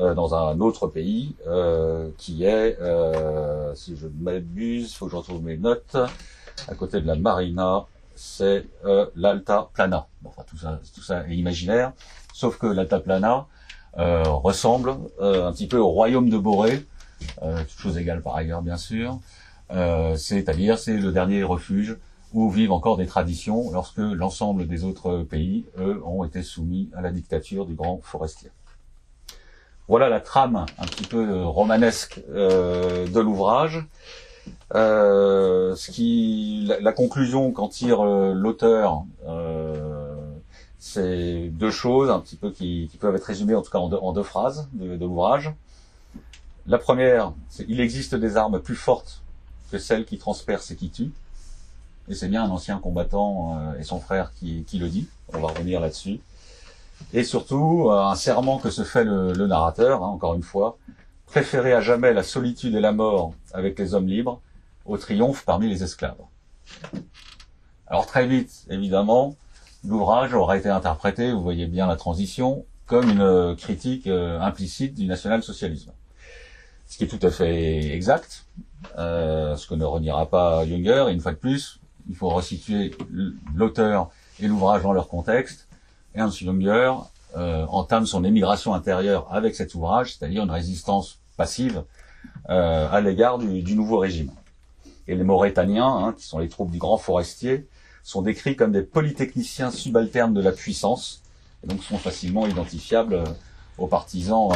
euh, 0.00 0.12
dans 0.12 0.34
un 0.34 0.58
autre 0.58 0.88
pays 0.88 1.36
euh, 1.46 2.10
qui 2.18 2.44
est, 2.44 2.76
euh, 2.80 3.72
si 3.76 3.96
je 3.96 4.08
m'abuse, 4.08 4.92
faut 4.92 5.04
que 5.06 5.12
je 5.12 5.16
retrouve 5.16 5.44
mes 5.44 5.56
notes, 5.56 5.96
à 6.66 6.74
côté 6.74 7.00
de 7.00 7.06
la 7.06 7.14
Marina, 7.14 7.86
c'est 8.16 8.66
l'Alta 9.14 9.70
Plana. 9.72 10.08
Tout 10.48 10.56
ça, 10.56 10.80
tout 10.94 11.00
ça 11.00 11.28
est 11.28 11.36
imaginaire, 11.36 11.92
sauf 12.32 12.58
que 12.58 12.66
l'Alta 12.66 12.98
Plana 12.98 13.46
ressemble 13.96 14.90
un 15.20 15.52
petit 15.52 15.66
peu 15.66 15.78
au 15.78 15.88
royaume 15.88 16.28
de 16.28 16.38
Boré, 16.38 16.84
toute 17.40 17.78
chose 17.78 17.98
égale 17.98 18.22
par 18.22 18.36
ailleurs, 18.36 18.62
bien 18.62 18.76
sûr. 18.76 19.18
C'est-à-dire, 19.70 20.78
c'est 20.78 20.96
le 20.96 21.12
dernier 21.12 21.42
refuge 21.42 21.96
où 22.34 22.50
vivent 22.50 22.72
encore 22.72 22.96
des 22.96 23.06
traditions 23.06 23.70
lorsque 23.70 23.98
l'ensemble 23.98 24.66
des 24.66 24.84
autres 24.84 25.18
pays, 25.18 25.66
eux, 25.78 26.02
ont 26.04 26.24
été 26.24 26.42
soumis 26.42 26.90
à 26.94 27.00
la 27.00 27.12
dictature 27.12 27.64
du 27.64 27.74
grand 27.74 28.00
forestier. 28.02 28.50
Voilà 29.86 30.08
la 30.08 30.20
trame 30.20 30.64
un 30.78 30.86
petit 30.86 31.04
peu 31.04 31.28
euh, 31.28 31.44
romanesque 31.44 32.22
euh, 32.30 33.06
de 33.06 33.20
l'ouvrage. 33.20 33.84
Euh, 34.74 35.74
ce 35.76 35.90
qui, 35.90 36.70
la, 36.80 36.92
conclusion 36.92 37.52
qu'en 37.52 37.68
tire 37.68 38.02
l'auteur, 38.04 39.04
c'est 40.86 41.48
deux 41.48 41.70
choses 41.70 42.10
un 42.10 42.20
petit 42.20 42.36
peu 42.36 42.50
qui, 42.50 42.90
peuvent 43.00 43.16
être 43.16 43.24
résumées 43.24 43.54
en 43.54 43.62
tout 43.62 43.70
cas 43.70 43.78
en 43.78 44.12
deux, 44.12 44.22
phrases 44.22 44.68
de, 44.74 44.94
l'ouvrage. 44.94 45.52
La 46.66 46.78
première, 46.78 47.32
c'est 47.48 47.64
il 47.68 47.80
existe 47.80 48.14
des 48.14 48.36
armes 48.36 48.60
plus 48.60 48.76
fortes 48.76 49.22
que 49.70 49.78
celles 49.78 50.04
qui 50.04 50.18
transpercent 50.18 50.70
et 50.70 50.76
qui 50.76 50.90
tuent. 50.90 51.12
Et 52.08 52.14
c'est 52.14 52.28
bien 52.28 52.44
un 52.44 52.50
ancien 52.50 52.78
combattant 52.78 53.74
et 53.78 53.82
son 53.82 53.98
frère 53.98 54.32
qui, 54.34 54.64
qui 54.64 54.78
le 54.78 54.88
dit. 54.88 55.08
On 55.32 55.40
va 55.40 55.48
revenir 55.48 55.80
là-dessus 55.80 56.20
et 57.12 57.24
surtout 57.24 57.88
euh, 57.88 58.04
un 58.04 58.14
serment 58.14 58.58
que 58.58 58.70
se 58.70 58.84
fait 58.84 59.04
le, 59.04 59.46
narrateur, 59.46 60.02
hein, 60.02 60.08
encore 60.08 60.34
une 60.34 60.42
fois, 60.42 60.78
préférer 61.26 61.72
à 61.72 61.80
jamais 61.80 62.12
la 62.12 62.22
solitude 62.22 62.74
et 62.74 62.80
la 62.80 62.92
mort 62.92 63.34
avec 63.52 63.78
les 63.78 63.94
hommes 63.94 64.06
libres 64.06 64.40
au 64.84 64.98
triomphe 64.98 65.44
parmi 65.44 65.68
les 65.68 65.82
esclaves. 65.82 66.20
Alors 67.86 68.06
très 68.06 68.26
vite, 68.26 68.64
évidemment, 68.68 69.34
l'ouvrage 69.86 70.34
aura 70.34 70.56
été 70.56 70.68
interprété, 70.68 71.32
vous 71.32 71.42
voyez 71.42 71.66
bien 71.66 71.86
la 71.86 71.96
transition, 71.96 72.64
comme 72.86 73.08
une 73.08 73.56
critique 73.56 74.06
euh, 74.06 74.40
implicite 74.40 74.94
du 74.94 75.06
national-socialisme. 75.06 75.92
Ce 76.86 76.98
qui 76.98 77.04
est 77.04 77.08
tout 77.08 77.24
à 77.26 77.30
fait 77.30 77.94
exact, 77.94 78.44
euh, 78.98 79.56
ce 79.56 79.66
que 79.66 79.74
ne 79.74 79.84
reniera 79.84 80.26
pas 80.26 80.66
Junger, 80.66 81.06
et 81.08 81.12
une 81.12 81.20
fois 81.20 81.32
de 81.32 81.38
plus, 81.38 81.80
il 82.08 82.14
faut 82.14 82.28
resituer 82.28 82.94
l'auteur 83.54 84.10
et 84.40 84.46
l'ouvrage 84.46 84.82
dans 84.82 84.92
leur 84.92 85.08
contexte, 85.08 85.68
Ernst 86.14 86.38
Junger 86.38 86.92
euh, 87.36 87.66
entame 87.66 88.06
son 88.06 88.22
émigration 88.22 88.74
intérieure 88.74 89.26
avec 89.30 89.56
cet 89.56 89.74
ouvrage, 89.74 90.14
c'est-à-dire 90.14 90.44
une 90.44 90.50
résistance 90.50 91.18
passive 91.36 91.82
euh, 92.48 92.88
à 92.90 93.00
l'égard 93.00 93.38
du, 93.38 93.74
nouveau 93.74 93.98
régime. 93.98 94.30
Et 95.08 95.16
les 95.16 95.24
Mauritaniens, 95.24 95.88
hein, 95.88 96.14
qui 96.16 96.24
sont 96.24 96.38
les 96.38 96.48
troupes 96.48 96.70
du 96.70 96.78
grand 96.78 96.96
forestier, 96.96 97.66
sont 98.04 98.22
décrits 98.22 98.54
comme 98.54 98.70
des 98.70 98.82
polytechniciens 98.82 99.72
subalternes 99.72 100.34
de 100.34 100.40
la 100.40 100.52
puissance, 100.52 101.22
et 101.64 101.66
donc 101.66 101.82
sont 101.82 101.98
facilement 101.98 102.46
identifiables 102.46 103.14
euh, 103.14 103.24
aux 103.78 103.88
partisans 103.88 104.50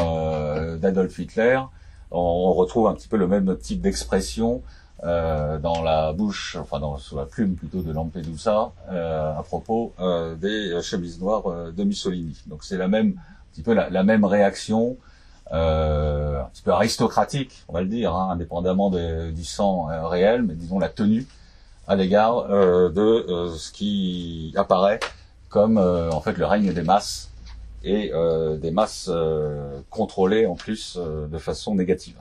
d'Adolf 0.78 1.18
Hitler. 1.18 1.60
On, 2.12 2.52
retrouve 2.52 2.86
un 2.86 2.94
petit 2.94 3.08
peu 3.08 3.16
le 3.16 3.26
même 3.26 3.56
type 3.58 3.80
d'expression 3.80 4.62
euh, 5.04 5.58
dans 5.58 5.82
la 5.82 6.12
bouche, 6.12 6.56
enfin 6.60 6.80
dans, 6.80 6.98
sous 6.98 7.16
la 7.16 7.26
plume 7.26 7.54
plutôt 7.54 7.82
de 7.82 7.92
Lampedusa, 7.92 8.72
euh, 8.90 9.38
à 9.38 9.42
propos 9.42 9.92
euh, 10.00 10.34
des 10.34 10.80
chemises 10.82 11.20
noires 11.20 11.46
euh, 11.46 11.70
de 11.70 11.84
Mussolini. 11.84 12.42
Donc 12.46 12.64
c'est 12.64 12.78
la 12.78 12.88
même, 12.88 13.08
un 13.10 13.52
petit 13.52 13.62
peu 13.62 13.74
la, 13.74 14.02
même 14.02 14.24
réaction, 14.24 14.96
euh, 15.52 16.40
un 16.42 16.46
petit 16.46 16.62
peu 16.62 16.72
aristocratique, 16.72 17.64
on 17.68 17.74
va 17.74 17.82
le 17.82 17.88
dire, 17.88 18.14
hein, 18.14 18.30
indépendamment 18.32 18.90
du 18.90 19.44
sang 19.44 19.88
réel, 20.08 20.42
mais 20.42 20.54
disons 20.54 20.78
la 20.78 20.88
tenue 20.88 21.26
à 21.88 21.96
l'égard 21.96 22.48
de 22.48 23.50
ce 23.56 23.72
qui 23.72 24.52
apparaît 24.56 25.00
comme 25.48 25.78
en 25.78 26.20
fait 26.20 26.36
le 26.38 26.44
règne 26.44 26.72
des 26.72 26.82
masses 26.82 27.30
et 27.82 28.12
des 28.60 28.70
masses 28.70 29.10
contrôlées 29.90 30.46
en 30.46 30.54
plus 30.54 30.96
de 30.96 31.38
façon 31.38 31.74
négative. 31.74 32.16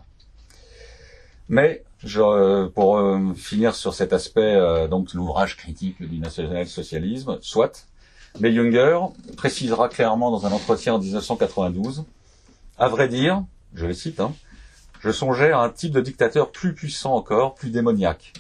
Mais 1.50 1.84
euh, 2.18 2.70
pour 2.70 2.98
euh, 2.98 3.34
finir 3.36 3.74
sur 3.74 3.94
cet 3.94 4.14
aspect, 4.14 4.42
euh, 4.42 4.88
donc 4.88 5.14
l'ouvrage 5.14 5.58
critique 5.58 6.02
du 6.02 6.20
national-socialisme, 6.20 7.40
soit, 7.42 7.88
mais 8.40 8.54
Junger 8.54 9.00
précisera 9.36 9.90
clairement 9.90 10.30
dans 10.30 10.46
un 10.46 10.52
entretien 10.52 10.94
en 10.94 11.00
1992, 11.00 12.06
à 12.78 12.88
vrai 12.88 13.08
dire, 13.08 13.44
je 13.74 13.88
le 13.88 13.94
cite, 13.94 14.20
hein, 14.20 14.34
je 15.00 15.10
songeais 15.10 15.52
à 15.52 15.60
un 15.60 15.70
type 15.70 15.92
de 15.92 16.02
dictateur 16.02 16.52
plus 16.52 16.74
puissant 16.74 17.16
encore, 17.16 17.56
plus 17.56 17.72
démoniaque. 17.72 18.34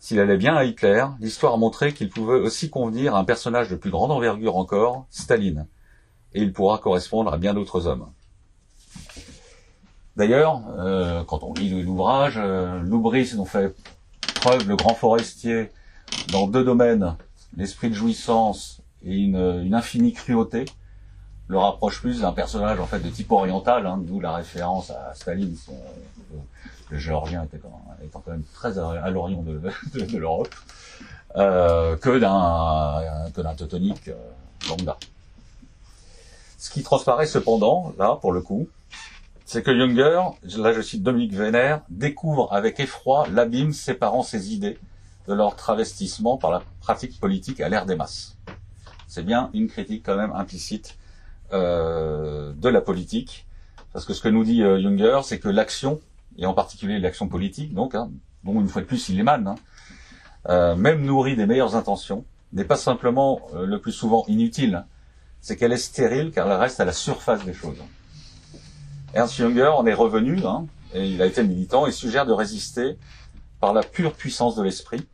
S'il 0.00 0.18
allait 0.18 0.38
bien 0.38 0.56
à 0.56 0.64
Hitler, 0.64 1.04
l'histoire 1.20 1.52
a 1.52 1.56
montré 1.58 1.92
qu'il 1.92 2.08
pouvait 2.08 2.40
aussi 2.40 2.70
convenir 2.70 3.14
à 3.14 3.18
un 3.18 3.24
personnage 3.24 3.68
de 3.68 3.76
plus 3.76 3.90
grande 3.90 4.10
envergure 4.10 4.56
encore, 4.56 5.04
Staline, 5.10 5.66
et 6.32 6.40
il 6.40 6.54
pourra 6.54 6.78
correspondre 6.78 7.30
à 7.30 7.36
bien 7.36 7.52
d'autres 7.52 7.86
hommes. 7.86 8.06
D'ailleurs, 10.16 10.62
euh, 10.78 11.22
quand 11.24 11.42
on 11.42 11.52
lit 11.52 11.82
l'ouvrage, 11.82 12.34
euh, 12.38 12.80
Loubris 12.80 13.34
dont 13.34 13.44
fait 13.44 13.76
preuve 14.36 14.66
le 14.66 14.74
grand 14.74 14.94
forestier 14.94 15.70
dans 16.32 16.46
deux 16.46 16.64
domaines, 16.64 17.14
l'esprit 17.58 17.90
de 17.90 17.94
jouissance 17.94 18.80
et 19.04 19.14
une, 19.14 19.74
infinie 19.74 20.14
cruauté, 20.14 20.64
le 21.46 21.58
rapproche 21.58 22.00
plus 22.00 22.22
d'un 22.22 22.32
personnage 22.32 22.80
en 22.80 22.86
fait 22.86 23.00
de 23.00 23.10
type 23.10 23.30
oriental, 23.32 23.86
hein, 23.86 23.98
d'où 24.02 24.18
la 24.18 24.32
référence 24.32 24.90
à 24.90 25.12
Staline, 25.14 25.56
le 26.90 26.98
géorgien 26.98 27.44
était 27.44 27.58
quand, 27.58 27.82
étant 28.04 28.20
quand 28.24 28.32
même 28.32 28.44
très 28.54 28.78
à, 28.78 29.10
l'orient 29.10 29.42
de, 29.94 30.16
l'Europe, 30.16 30.54
euh, 31.36 31.96
que 31.96 32.18
d'un 32.18 33.30
que 33.30 33.40
d'un 33.40 33.54
teutonique 33.54 34.08
euh, 34.08 34.14
lambda. 34.68 34.98
Ce 36.58 36.70
qui 36.70 36.82
transparaît 36.82 37.26
cependant, 37.26 37.94
là, 37.98 38.18
pour 38.20 38.32
le 38.32 38.42
coup, 38.42 38.68
c'est 39.46 39.62
que 39.62 39.76
Junger, 39.76 40.20
là 40.58 40.72
je 40.72 40.80
cite 40.80 41.02
Dominique 41.02 41.32
Vénère, 41.32 41.80
découvre 41.88 42.52
avec 42.52 42.78
effroi 42.78 43.26
l'abîme 43.32 43.72
séparant 43.72 44.22
ses 44.22 44.52
idées 44.52 44.78
de 45.26 45.34
leur 45.34 45.56
travestissement 45.56 46.36
par 46.36 46.50
la 46.50 46.62
pratique 46.80 47.18
politique 47.18 47.60
à 47.60 47.68
l'ère 47.68 47.86
des 47.86 47.96
masses. 47.96 48.36
C'est 49.08 49.24
bien 49.24 49.50
une 49.54 49.68
critique 49.68 50.04
quand 50.06 50.16
même 50.16 50.32
implicite 50.32 50.96
euh, 51.52 52.52
de 52.52 52.68
la 52.68 52.80
politique 52.80 53.44
Parce 53.92 54.04
que 54.04 54.12
ce 54.12 54.20
que 54.20 54.28
nous 54.28 54.44
dit 54.44 54.62
euh, 54.62 54.80
Junger, 54.80 55.20
c'est 55.24 55.40
que 55.40 55.48
l'action, 55.48 56.00
et 56.40 56.46
en 56.46 56.54
particulier 56.54 56.98
l'action 56.98 57.28
politique, 57.28 57.74
donc, 57.74 57.94
hein, 57.94 58.10
dont 58.44 58.58
une 58.60 58.66
fois 58.66 58.82
de 58.82 58.86
plus 58.86 59.08
il 59.10 59.20
émane, 59.20 59.46
hein, 59.46 59.54
euh, 60.48 60.74
même 60.74 61.04
nourrie 61.04 61.36
des 61.36 61.46
meilleures 61.46 61.76
intentions, 61.76 62.24
n'est 62.52 62.64
pas 62.64 62.76
simplement 62.76 63.42
euh, 63.54 63.66
le 63.66 63.80
plus 63.80 63.92
souvent 63.92 64.24
inutile, 64.26 64.84
c'est 65.42 65.56
qu'elle 65.56 65.72
est 65.72 65.76
stérile 65.76 66.32
car 66.32 66.50
elle 66.50 66.58
reste 66.58 66.80
à 66.80 66.84
la 66.84 66.92
surface 66.92 67.44
des 67.44 67.52
choses. 67.52 67.78
Ernst 69.12 69.36
Junger 69.36 69.66
en 69.66 69.86
est 69.86 69.94
revenu, 69.94 70.44
hein, 70.44 70.66
et 70.94 71.06
il 71.08 71.20
a 71.20 71.26
été 71.26 71.44
militant, 71.44 71.86
et 71.86 71.92
suggère 71.92 72.26
de 72.26 72.32
résister 72.32 72.96
par 73.60 73.74
la 73.74 73.82
pure 73.82 74.14
puissance 74.14 74.56
de 74.56 74.62
l'esprit, 74.62 75.06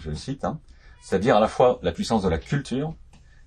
je 0.00 0.08
le 0.08 0.16
cite, 0.16 0.44
hein, 0.44 0.58
c'est-à-dire 1.02 1.36
à 1.36 1.40
la 1.40 1.48
fois 1.48 1.78
la 1.82 1.92
puissance 1.92 2.22
de 2.22 2.28
la 2.28 2.38
culture 2.38 2.94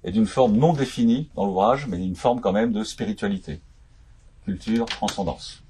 et 0.03 0.11
d'une 0.11 0.27
forme 0.27 0.55
non 0.55 0.73
définie 0.73 1.29
dans 1.35 1.45
l'ouvrage, 1.45 1.87
mais 1.87 1.97
d'une 1.97 2.15
forme 2.15 2.41
quand 2.41 2.51
même 2.51 2.73
de 2.73 2.83
spiritualité. 2.83 3.61
Culture, 4.45 4.85
transcendance. 4.85 5.62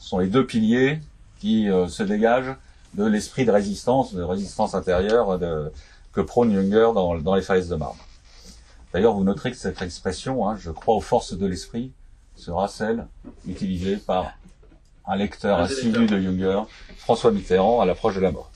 Ce 0.00 0.08
sont 0.08 0.18
les 0.18 0.26
deux 0.26 0.44
piliers 0.44 0.98
qui 1.38 1.70
euh, 1.70 1.86
se 1.86 2.02
dégagent 2.02 2.56
de 2.94 3.04
l'esprit 3.04 3.44
de 3.44 3.52
résistance, 3.52 4.12
de 4.12 4.22
résistance 4.22 4.74
intérieure 4.74 5.38
de, 5.38 5.70
que 6.12 6.20
prône 6.20 6.52
Junger 6.52 6.90
dans, 6.92 7.16
dans 7.18 7.36
les 7.36 7.42
falaises 7.42 7.68
de 7.68 7.76
marbre. 7.76 8.04
D'ailleurs, 8.92 9.14
vous 9.14 9.22
noterez 9.22 9.52
que 9.52 9.56
cette 9.56 9.80
expression, 9.82 10.48
hein, 10.48 10.56
je 10.58 10.70
crois 10.72 10.96
aux 10.96 11.00
forces 11.00 11.34
de 11.34 11.46
l'esprit, 11.46 11.92
sera 12.34 12.66
celle 12.66 13.06
utilisée 13.46 13.98
par 13.98 14.32
un 15.06 15.16
lecteur 15.16 15.60
assidu 15.60 16.06
de 16.06 16.18
Junger, 16.18 16.62
François 16.96 17.30
Mitterrand, 17.30 17.80
à 17.80 17.84
l'approche 17.84 18.16
de 18.16 18.20
la 18.20 18.32
mort. 18.32 18.50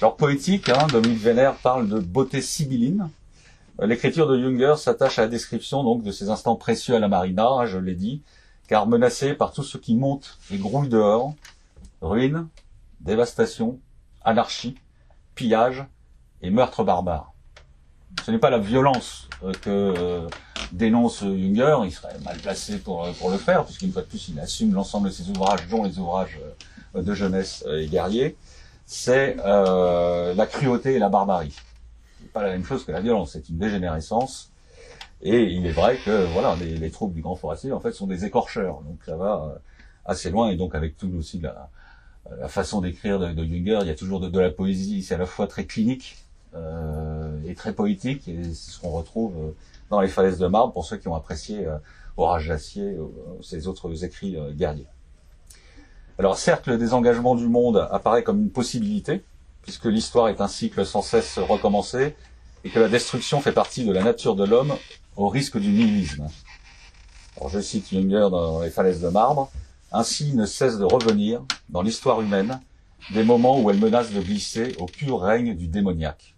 Alors 0.00 0.16
poétique, 0.16 0.68
hein, 0.70 0.86
Dominique 0.90 1.20
Vénère 1.20 1.54
parle 1.56 1.88
de 1.88 2.00
beauté 2.00 2.40
sibylline. 2.40 3.10
Euh, 3.80 3.86
l'écriture 3.86 4.26
de 4.26 4.40
Junger 4.40 4.74
s'attache 4.78 5.18
à 5.18 5.22
la 5.22 5.28
description 5.28 5.84
donc 5.84 6.02
de 6.02 6.10
ces 6.10 6.30
instants 6.30 6.56
précieux 6.56 6.96
à 6.96 6.98
la 6.98 7.08
marina, 7.08 7.46
hein, 7.46 7.66
je 7.66 7.78
l'ai 7.78 7.94
dit, 7.94 8.22
car 8.70 8.86
menacé 8.86 9.34
par 9.34 9.52
tout 9.52 9.64
ce 9.64 9.78
qui 9.78 9.96
monte 9.96 10.38
et 10.52 10.56
grouille 10.56 10.88
dehors, 10.88 11.34
ruine, 12.00 12.46
dévastation, 13.00 13.80
anarchie, 14.24 14.76
pillage 15.34 15.84
et 16.40 16.50
meurtre 16.50 16.84
barbare. 16.84 17.32
Ce 18.24 18.30
n'est 18.30 18.38
pas 18.38 18.48
la 18.48 18.60
violence 18.60 19.28
euh, 19.42 19.52
que 19.60 19.70
euh, 19.70 20.28
dénonce 20.70 21.24
Junger, 21.24 21.78
il 21.84 21.90
serait 21.90 22.16
mal 22.24 22.38
placé 22.38 22.78
pour, 22.78 23.10
pour 23.14 23.30
le 23.30 23.38
faire, 23.38 23.64
puisqu'une 23.64 23.90
fois 23.90 24.02
de 24.02 24.06
plus, 24.06 24.28
il 24.28 24.38
assume 24.38 24.72
l'ensemble 24.72 25.08
de 25.08 25.14
ses 25.14 25.28
ouvrages, 25.28 25.66
dont 25.68 25.82
les 25.82 25.98
ouvrages 25.98 26.38
de 26.94 27.14
jeunesse 27.14 27.64
et 27.68 27.86
guerriers, 27.88 28.36
c'est 28.86 29.36
euh, 29.44 30.32
la 30.34 30.46
cruauté 30.46 30.94
et 30.94 30.98
la 31.00 31.08
barbarie. 31.08 31.56
C'est 32.20 32.32
pas 32.32 32.44
la 32.44 32.50
même 32.50 32.64
chose 32.64 32.84
que 32.84 32.92
la 32.92 33.00
violence, 33.00 33.32
c'est 33.32 33.48
une 33.48 33.58
dégénérescence. 33.58 34.49
Et 35.22 35.42
il 35.42 35.66
est 35.66 35.72
vrai 35.72 35.98
que 36.04 36.24
voilà, 36.32 36.56
les, 36.56 36.76
les 36.76 36.90
troupes 36.90 37.12
du 37.12 37.20
Grand 37.20 37.36
Forestier 37.36 37.72
en 37.72 37.80
fait 37.80 37.92
sont 37.92 38.06
des 38.06 38.24
écorcheurs, 38.24 38.80
donc 38.82 38.98
ça 39.04 39.16
va 39.16 39.58
assez 40.04 40.30
loin. 40.30 40.50
Et 40.50 40.56
donc 40.56 40.74
avec 40.74 40.96
tout 40.96 41.12
aussi 41.18 41.40
la, 41.40 41.68
façon 42.48 42.80
d'écrire 42.80 43.18
de, 43.18 43.32
de, 43.32 43.44
Junger, 43.44 43.80
il 43.82 43.88
y 43.88 43.90
a 43.90 43.94
toujours 43.94 44.20
de, 44.20 44.40
la 44.40 44.50
poésie, 44.50 45.02
c'est 45.02 45.14
à 45.14 45.18
la 45.18 45.26
fois 45.26 45.46
très 45.46 45.64
clinique 45.64 46.16
euh, 46.54 47.38
et 47.46 47.54
très 47.54 47.72
poétique, 47.72 48.28
et 48.28 48.44
c'est 48.44 48.72
ce 48.72 48.80
qu'on 48.80 48.90
retrouve 48.90 49.54
dans 49.90 50.00
les 50.00 50.08
falaises 50.08 50.38
de 50.38 50.46
marbre 50.46 50.72
pour 50.72 50.84
ceux 50.84 50.96
qui 50.96 51.08
ont 51.08 51.14
apprécié 51.14 51.66
euh, 51.66 51.76
Orage 52.16 52.48
d'acier, 52.48 52.84
euh, 52.84 53.06
ces 53.40 53.66
autres 53.66 54.04
écrits 54.04 54.36
euh, 54.36 54.52
guerriers. 54.52 54.86
Alors 56.18 56.36
certes, 56.36 56.66
le 56.66 56.76
désengagement 56.76 57.34
du 57.34 57.46
monde 57.46 57.88
apparaît 57.90 58.22
comme 58.22 58.40
une 58.40 58.50
possibilité, 58.50 59.24
puisque 59.62 59.86
l'histoire 59.86 60.28
est 60.28 60.40
un 60.40 60.48
cycle 60.48 60.84
sans 60.84 61.02
cesse 61.02 61.38
recommencé, 61.38 62.14
et 62.62 62.68
que 62.68 62.78
la 62.78 62.88
destruction 62.88 63.40
fait 63.40 63.52
partie 63.52 63.86
de 63.86 63.92
la 63.92 64.02
nature 64.02 64.36
de 64.36 64.44
l'homme 64.44 64.74
au 65.20 65.28
risque 65.28 65.58
du 65.58 65.68
nihilisme. 65.68 66.28
Alors 67.36 67.50
je 67.50 67.60
cite 67.60 67.90
Junger 67.90 68.28
dans 68.30 68.62
Les 68.62 68.70
falaises 68.70 69.02
de 69.02 69.08
marbre, 69.08 69.50
ainsi 69.92 70.34
ne 70.34 70.46
cesse 70.46 70.78
de 70.78 70.84
revenir, 70.84 71.42
dans 71.68 71.82
l'histoire 71.82 72.22
humaine, 72.22 72.60
des 73.12 73.22
moments 73.22 73.60
où 73.60 73.70
elle 73.70 73.78
menace 73.78 74.12
de 74.12 74.20
glisser 74.20 74.74
au 74.78 74.86
pur 74.86 75.20
règne 75.20 75.54
du 75.54 75.68
démoniaque. 75.68 76.34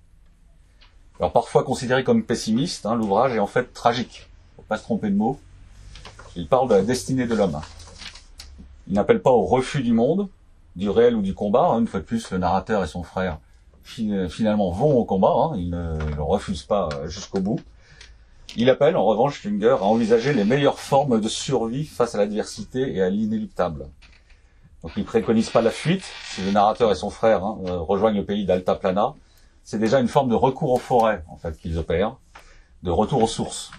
Parfois 1.32 1.62
considéré 1.62 2.02
comme 2.02 2.24
pessimiste, 2.24 2.84
hein, 2.84 2.96
l'ouvrage 2.96 3.36
est 3.36 3.38
en 3.38 3.46
fait 3.46 3.72
tragique. 3.72 4.28
Faut 4.56 4.62
pas 4.62 4.78
se 4.78 4.82
tromper 4.82 5.10
de 5.10 5.14
mots. 5.14 5.38
Il 6.34 6.48
parle 6.48 6.68
de 6.68 6.74
la 6.74 6.82
destinée 6.82 7.26
de 7.26 7.34
l'homme. 7.36 7.60
Il 8.88 8.94
n'appelle 8.94 9.22
pas 9.22 9.30
au 9.30 9.44
refus 9.44 9.82
du 9.82 9.92
monde, 9.92 10.28
du 10.74 10.90
réel 10.90 11.14
ou 11.14 11.22
du 11.22 11.34
combat. 11.34 11.66
Hein. 11.66 11.80
Une 11.80 11.86
fois 11.86 12.00
de 12.00 12.04
plus, 12.04 12.28
le 12.32 12.38
narrateur 12.38 12.82
et 12.82 12.88
son 12.88 13.04
frère 13.04 13.38
finalement 13.84 14.70
vont 14.70 14.96
au 14.96 15.04
combat. 15.04 15.34
Hein. 15.36 15.52
Ils 15.56 15.70
ne 15.70 16.14
le 16.16 16.22
refusent 16.22 16.64
pas 16.64 16.88
jusqu'au 17.06 17.40
bout. 17.40 17.60
Il 18.56 18.68
appelle 18.68 18.96
en 18.96 19.04
revanche 19.04 19.40
Junger 19.42 19.76
à 19.80 19.84
envisager 19.84 20.34
les 20.34 20.44
meilleures 20.44 20.78
formes 20.78 21.20
de 21.20 21.28
survie 21.28 21.86
face 21.86 22.14
à 22.14 22.18
l'adversité 22.18 22.94
et 22.94 23.00
à 23.00 23.08
l'inéluctable. 23.08 23.86
Donc 24.82 24.92
il 24.96 25.04
préconise 25.04 25.48
pas 25.48 25.62
la 25.62 25.70
fuite. 25.70 26.04
Si 26.26 26.42
le 26.42 26.50
narrateur 26.50 26.90
et 26.92 26.94
son 26.94 27.08
frère 27.08 27.44
hein, 27.44 27.58
rejoignent 27.64 28.18
le 28.18 28.24
pays 28.24 28.44
d'Alta 28.44 28.74
Plana, 28.74 29.14
c'est 29.62 29.78
déjà 29.78 30.00
une 30.00 30.08
forme 30.08 30.28
de 30.28 30.34
recours 30.34 30.72
aux 30.72 30.78
forêts 30.78 31.24
en 31.28 31.36
fait 31.36 31.56
qu'ils 31.58 31.78
opèrent, 31.78 32.16
de 32.82 32.90
retour 32.90 33.22
aux 33.22 33.28
sources. 33.28 33.70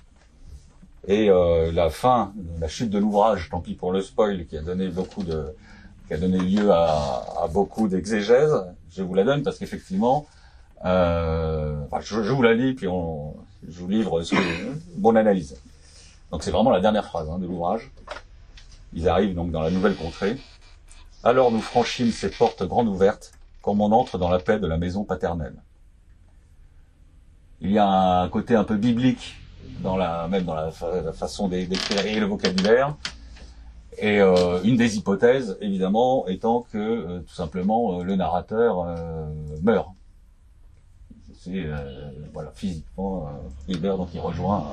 Et 1.08 1.30
euh, 1.30 1.72
la 1.72 1.90
fin, 1.90 2.34
la 2.60 2.68
chute 2.68 2.90
de 2.90 2.98
l'ouvrage, 2.98 3.50
tant 3.52 3.60
pis 3.60 3.76
pour 3.76 3.92
le 3.92 4.02
spoil, 4.02 4.46
qui 4.48 4.58
a 4.58 4.62
donné 4.62 4.88
beaucoup 4.88 5.22
de, 5.22 5.54
qui 6.08 6.14
a 6.14 6.18
donné 6.18 6.40
lieu 6.40 6.72
à, 6.72 7.48
beaucoup 7.52 7.88
d'exégèses. 7.90 8.56
Je 8.90 9.04
vous 9.04 9.14
la 9.14 9.24
donne 9.24 9.44
parce 9.44 9.60
qu'effectivement, 9.60 10.26
euh, 10.86 11.76
je, 12.02 12.24
je, 12.24 12.32
vous 12.32 12.42
la 12.42 12.54
lis 12.54 12.74
puis 12.74 12.88
on, 12.88 13.36
je 13.70 13.80
vous 13.80 13.88
livre 13.88 14.24
ce 14.24 14.36
que, 14.36 14.98
bonne 14.98 15.18
analyse. 15.18 15.58
Donc 16.32 16.44
c'est 16.44 16.52
vraiment 16.52 16.72
la 16.72 16.80
dernière 16.80 17.06
phrase 17.06 17.30
hein, 17.30 17.40
de 17.40 17.46
l'ouvrage. 17.46 17.92
Ils 18.94 19.10
arrivent 19.10 19.36
donc 19.36 19.52
dans 19.52 19.62
la 19.62 19.72
nouvelle 19.72 19.96
contrée. 19.96 20.38
Alors 21.24 21.52
nous 21.52 21.62
franchîmes 21.62 22.12
ces 22.12 22.30
portes 22.30 22.64
grandes 22.64 22.88
ouvertes, 22.88 23.32
comme 23.62 23.82
on 23.82 23.92
entre 23.92 24.18
dans 24.18 24.30
la 24.30 24.40
paix 24.40 24.60
de 24.60 24.68
la 24.68 24.78
maison 24.78 25.04
paternelle. 25.04 25.56
Il 27.62 27.72
y 27.72 27.80
a 27.80 27.88
un 27.88 28.30
côté 28.30 28.56
un 28.56 28.66
peu 28.66 28.76
biblique 28.76 29.36
dans 29.82 29.96
la 29.96 30.28
même 30.28 30.44
dans 30.44 30.56
la, 30.56 30.72
fa 30.72 31.02
la 31.02 31.14
façon 31.14 31.48
d'écrire 31.48 32.20
le 32.20 32.26
vocabulaire. 32.26 32.96
Et 34.00 34.20
euh, 34.20 34.60
une 34.64 34.76
des 34.76 34.98
hypothèses, 34.98 35.58
évidemment, 35.62 36.28
étant 36.28 36.62
que 36.62 36.78
euh, 36.78 37.20
tout 37.20 37.34
simplement 37.34 38.00
euh, 38.00 38.04
le 38.04 38.16
narrateur 38.16 38.88
meurt. 39.62 39.90
C'est 41.44 41.66
euh, 41.66 42.22
physiquement 42.56 43.30
il 43.68 43.82
meurt 43.82 43.98
donc 43.98 44.10
il 44.14 44.20
rejoint 44.22 44.72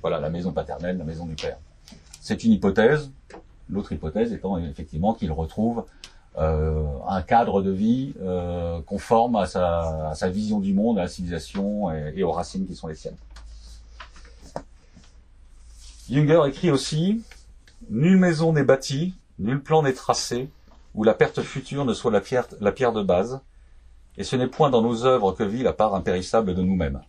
voilà 0.00 0.18
la 0.18 0.28
maison 0.28 0.50
paternelle, 0.50 0.98
la 0.98 1.04
maison 1.04 1.26
du 1.26 1.34
père. 1.34 1.58
C'est 2.20 2.42
une 2.42 2.52
hypothèse. 2.52 3.10
L'autre 3.68 3.92
hypothèse 3.92 4.32
étant 4.32 4.58
effectivement 4.58 5.14
qu'il 5.14 5.30
retrouve 5.30 5.84
un 6.36 7.22
cadre 7.22 7.60
de 7.60 7.70
vie 7.70 8.14
conforme 8.86 9.36
à 9.36 9.46
sa, 9.46 10.28
vision 10.30 10.58
du 10.58 10.72
monde, 10.72 10.98
à 10.98 11.02
la 11.02 11.08
civilisation 11.08 11.92
et, 11.92 12.22
aux 12.22 12.32
racines 12.32 12.66
qui 12.66 12.74
sont 12.74 12.88
les 12.88 12.94
siennes. 12.94 13.16
Junger 16.08 16.40
écrit 16.48 16.70
aussi 16.70 17.22
Nulle 17.88 18.18
maison 18.18 18.52
n'est 18.52 18.64
bâtie, 18.64 19.14
nul 19.38 19.60
plan 19.62 19.82
n'est 19.82 19.92
tracé, 19.92 20.48
où 20.94 21.04
la 21.04 21.14
perte 21.14 21.42
future 21.42 21.84
ne 21.84 21.94
soit 21.94 22.10
la 22.12 22.72
pierre 22.72 22.92
de 22.92 23.02
base, 23.02 23.40
et 24.20 24.22
ce 24.22 24.36
n'est 24.36 24.48
point 24.48 24.68
dans 24.68 24.82
nos 24.82 25.06
œuvres 25.06 25.32
que 25.32 25.42
vit 25.42 25.62
la 25.62 25.72
part 25.72 25.94
impérissable 25.94 26.54
de 26.54 26.60
nous-mêmes. 26.60 27.00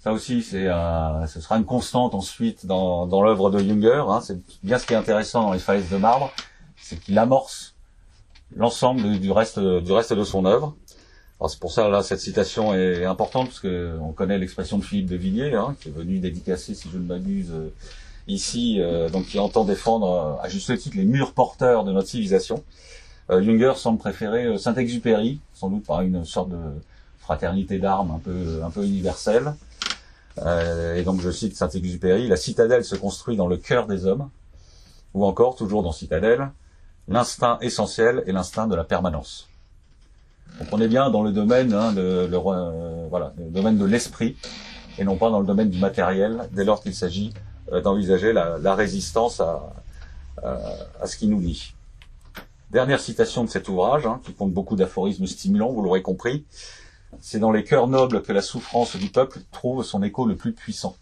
Ça 0.00 0.12
aussi, 0.12 0.42
c'est 0.42 0.66
un, 0.66 1.24
ce 1.28 1.40
sera 1.40 1.56
une 1.56 1.64
constante 1.64 2.16
ensuite 2.16 2.66
dans, 2.66 3.06
dans 3.06 3.22
l'œuvre 3.22 3.50
de 3.50 3.60
Junger. 3.60 4.02
Hein. 4.08 4.20
C'est 4.20 4.40
bien 4.64 4.76
ce 4.76 4.86
qui 4.86 4.94
est 4.94 4.96
intéressant 4.96 5.44
dans 5.44 5.52
les 5.52 5.60
falaises 5.60 5.88
de 5.88 5.98
marbre, 5.98 6.32
c'est 6.76 6.98
qu'il 6.98 7.16
amorce 7.16 7.76
l'ensemble 8.56 9.20
du 9.20 9.30
reste, 9.30 9.60
du 9.60 9.92
reste 9.92 10.12
de 10.12 10.24
son 10.24 10.44
œuvre. 10.44 10.74
Alors 11.38 11.48
c'est 11.48 11.60
pour 11.60 11.70
ça 11.70 11.88
là 11.88 12.02
cette 12.02 12.18
citation 12.18 12.74
est 12.74 13.04
importante 13.04 13.46
parce 13.46 13.60
que 13.60 13.96
on 14.00 14.10
connaît 14.10 14.38
l'expression 14.38 14.78
de 14.78 14.82
Philippe 14.82 15.06
de 15.06 15.16
Villiers 15.16 15.54
hein, 15.54 15.76
qui 15.80 15.90
est 15.90 15.92
venu 15.92 16.18
dédicacer, 16.18 16.74
si 16.74 16.88
je 16.92 16.98
ne 16.98 17.04
m'abuse, 17.04 17.52
euh, 17.52 17.72
ici, 18.26 18.78
euh, 18.80 19.08
donc 19.08 19.26
qui 19.26 19.38
entend 19.38 19.64
défendre 19.64 20.10
euh, 20.10 20.44
à 20.44 20.48
juste 20.48 20.76
titre 20.76 20.96
les 20.96 21.04
murs 21.04 21.34
porteurs 21.34 21.84
de 21.84 21.92
notre 21.92 22.08
civilisation. 22.08 22.64
Euh, 23.30 23.42
Junger 23.42 23.74
semble 23.76 23.98
préférer 23.98 24.56
Saint-Exupéry, 24.58 25.40
sans 25.54 25.70
doute 25.70 25.84
par 25.84 26.00
une 26.02 26.24
sorte 26.24 26.50
de 26.50 26.58
fraternité 27.20 27.78
d'armes 27.78 28.12
un 28.12 28.18
peu 28.18 28.60
peu 28.72 28.84
universelle. 28.84 29.54
et 30.96 31.02
donc 31.02 31.20
je 31.20 31.30
cite 31.30 31.56
Saint-Exupéry 31.56 32.28
la 32.28 32.36
citadelle 32.36 32.84
se 32.84 32.96
construit 32.96 33.36
dans 33.36 33.48
le 33.48 33.56
cœur 33.56 33.86
des 33.86 34.06
hommes, 34.06 34.30
ou 35.14 35.24
encore 35.24 35.56
toujours 35.56 35.82
dans 35.82 35.92
Citadelle, 35.92 36.50
l'instinct 37.08 37.58
essentiel 37.60 38.22
est 38.26 38.32
l'instinct 38.32 38.66
de 38.66 38.74
la 38.74 38.84
permanence. 38.84 39.48
Donc 40.58 40.68
on 40.72 40.80
est 40.80 40.88
bien 40.88 41.10
dans 41.10 41.22
le 41.22 41.32
domaine, 41.32 41.72
hein, 41.72 41.92
de, 41.92 42.28
euh, 42.32 43.06
voilà, 43.10 43.32
le 43.38 43.50
domaine 43.50 43.78
de 43.78 43.84
l'esprit, 43.84 44.36
et 44.98 45.04
non 45.04 45.16
pas 45.16 45.30
dans 45.30 45.40
le 45.40 45.46
domaine 45.46 45.70
du 45.70 45.78
matériel, 45.78 46.48
dès 46.52 46.64
lors 46.64 46.82
qu'il 46.82 46.94
s'agit 46.94 47.32
euh, 47.72 47.80
d'envisager 47.80 48.32
la, 48.32 48.74
résistance 48.74 49.40
à, 49.40 49.72
à, 50.42 51.06
ce 51.06 51.16
qui 51.16 51.26
nous 51.26 51.40
lie. 51.40 51.74
Dernière 52.70 53.00
citation 53.00 53.44
de 53.44 53.48
cet 53.48 53.68
ouvrage, 53.70 54.04
hein, 54.04 54.20
qui 54.24 54.34
compte 54.34 54.52
beaucoup 54.52 54.76
d'aphorismes 54.76 55.26
stimulants, 55.26 55.72
vous 55.72 55.80
l'aurez 55.80 56.02
compris. 56.02 56.44
C'est 57.18 57.38
dans 57.38 57.50
les 57.50 57.64
cœurs 57.64 57.88
nobles 57.88 58.22
que 58.22 58.30
la 58.30 58.42
souffrance 58.42 58.94
du 58.96 59.08
peuple 59.08 59.40
trouve 59.52 59.82
son 59.82 60.02
écho 60.02 60.26
le 60.26 60.36
plus 60.36 60.52
puissant. 60.52 60.94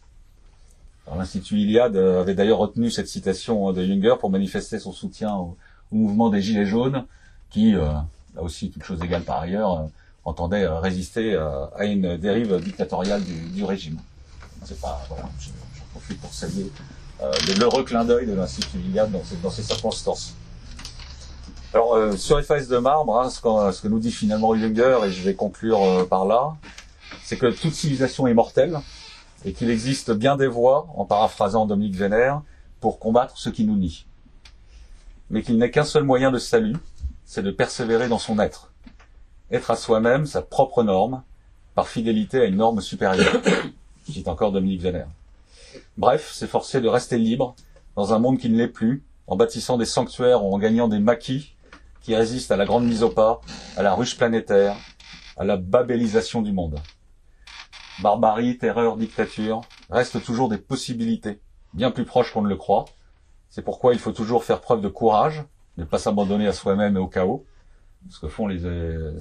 L'Institut 1.12 1.58
Iliade 1.58 1.96
avait 1.96 2.34
d'ailleurs 2.34 2.58
retenu 2.58 2.90
cette 2.90 3.08
citation 3.08 3.72
de 3.72 3.84
Junger 3.84 4.14
pour 4.20 4.30
manifester 4.30 4.78
son 4.78 4.92
soutien 4.92 5.34
au, 5.34 5.56
mouvement 5.90 6.30
des 6.30 6.40
Gilets 6.40 6.66
jaunes, 6.66 7.04
qui, 7.50 7.72
là 7.72 8.06
aussi, 8.38 8.70
toute 8.70 8.84
chose 8.84 9.02
égale 9.02 9.22
par 9.22 9.40
ailleurs, 9.40 9.88
entendait 10.24 10.66
résister 10.66 11.36
à 11.36 11.84
une 11.84 12.16
dérive 12.16 12.60
dictatoriale 12.60 13.22
du, 13.24 13.64
régime. 13.64 13.98
C'est 14.64 14.80
pas, 14.80 15.04
voilà, 15.08 15.28
j'en 15.40 15.84
profite 15.92 16.20
pour 16.20 16.32
saluer 16.32 16.70
l'heureux 17.58 17.84
clin 17.84 18.04
d'œil 18.04 18.26
de 18.26 18.34
l'Institut 18.34 18.78
Iliade 18.78 19.10
dans 19.42 19.50
ces 19.50 19.62
circonstances. 19.62 20.34
Alors 21.76 21.94
euh, 21.94 22.16
sur 22.16 22.38
les 22.38 22.42
falaises 22.42 22.68
de 22.68 22.78
marbre, 22.78 23.20
hein, 23.20 23.28
ce, 23.28 23.82
que 23.82 23.88
nous 23.88 23.98
dit 23.98 24.10
finalement 24.10 24.54
Junger, 24.56 25.00
et 25.04 25.10
je 25.10 25.22
vais 25.22 25.34
conclure 25.34 25.82
euh, 25.82 26.04
par 26.06 26.24
là, 26.24 26.56
c'est 27.22 27.36
que 27.36 27.48
toute 27.48 27.74
civilisation 27.74 28.26
est 28.26 28.32
mortelle 28.32 28.80
et 29.44 29.52
qu'il 29.52 29.68
existe 29.68 30.10
bien 30.10 30.38
des 30.38 30.46
voies, 30.46 30.86
en 30.96 31.04
paraphrasant 31.04 31.66
Dominique 31.66 31.94
Vénère, 31.94 32.40
pour 32.80 32.98
combattre 32.98 33.36
ce 33.36 33.50
qui 33.50 33.66
nous 33.66 33.76
nie. 33.76 34.06
Mais 35.28 35.42
qu'il 35.42 35.58
n'est 35.58 35.70
qu'un 35.70 35.84
seul 35.84 36.02
moyen 36.04 36.30
de 36.30 36.38
salut, 36.38 36.78
c'est 37.26 37.42
de 37.42 37.50
persévérer 37.50 38.08
dans 38.08 38.18
son 38.18 38.38
être. 38.38 38.72
Être 39.50 39.70
à 39.70 39.76
soi-même 39.76 40.24
sa 40.24 40.40
propre 40.40 40.82
norme, 40.82 41.24
par 41.74 41.88
fidélité 41.88 42.40
à 42.40 42.44
une 42.46 42.56
norme 42.56 42.80
supérieure. 42.80 43.42
Dit 44.08 44.24
encore 44.28 44.50
Dominique 44.50 44.80
Vénère. 44.80 45.08
Bref, 45.98 46.32
s'efforcer 46.32 46.80
de 46.80 46.88
rester 46.88 47.18
libre 47.18 47.54
dans 47.96 48.14
un 48.14 48.18
monde 48.18 48.38
qui 48.38 48.48
ne 48.48 48.56
l'est 48.56 48.66
plus, 48.66 49.04
en 49.26 49.36
bâtissant 49.36 49.76
des 49.76 49.84
sanctuaires 49.84 50.42
ou 50.42 50.54
en 50.54 50.58
gagnant 50.58 50.88
des 50.88 51.00
maquis 51.00 51.52
qui 52.06 52.14
résiste 52.14 52.52
à 52.52 52.56
la 52.56 52.66
grande 52.66 52.86
mise 52.86 53.02
au 53.02 53.10
pas, 53.10 53.40
à 53.76 53.82
la 53.82 53.92
ruche 53.92 54.16
planétaire, 54.16 54.76
à 55.36 55.42
la 55.42 55.56
babélisation 55.56 56.40
du 56.40 56.52
monde. 56.52 56.78
Barbarie, 58.00 58.58
terreur, 58.58 58.96
dictature 58.96 59.62
restent 59.90 60.22
toujours 60.22 60.48
des 60.48 60.56
possibilités, 60.56 61.40
bien 61.74 61.90
plus 61.90 62.04
proches 62.04 62.32
qu'on 62.32 62.42
ne 62.42 62.48
le 62.48 62.54
croit. 62.54 62.84
C'est 63.48 63.62
pourquoi 63.62 63.92
il 63.92 63.98
faut 63.98 64.12
toujours 64.12 64.44
faire 64.44 64.60
preuve 64.60 64.82
de 64.82 64.88
courage, 64.88 65.42
ne 65.78 65.84
pas 65.84 65.98
s'abandonner 65.98 66.46
à 66.46 66.52
soi-même 66.52 66.96
et 66.96 67.00
au 67.00 67.08
chaos, 67.08 67.44
ce 68.08 68.20
que 68.20 68.28
font 68.28 68.46
les, 68.46 68.60
le, 68.60 68.68
euh, 68.68 69.16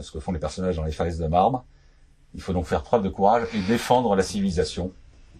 ce 0.00 0.10
que 0.10 0.18
font 0.18 0.32
les 0.32 0.40
personnages 0.40 0.74
dans 0.74 0.84
les 0.84 0.90
falaises 0.90 1.20
de 1.20 1.28
marbre. 1.28 1.64
Il 2.34 2.42
faut 2.42 2.52
donc 2.52 2.66
faire 2.66 2.82
preuve 2.82 3.04
de 3.04 3.08
courage 3.08 3.46
et 3.54 3.60
défendre 3.68 4.16
la 4.16 4.24
civilisation, 4.24 4.90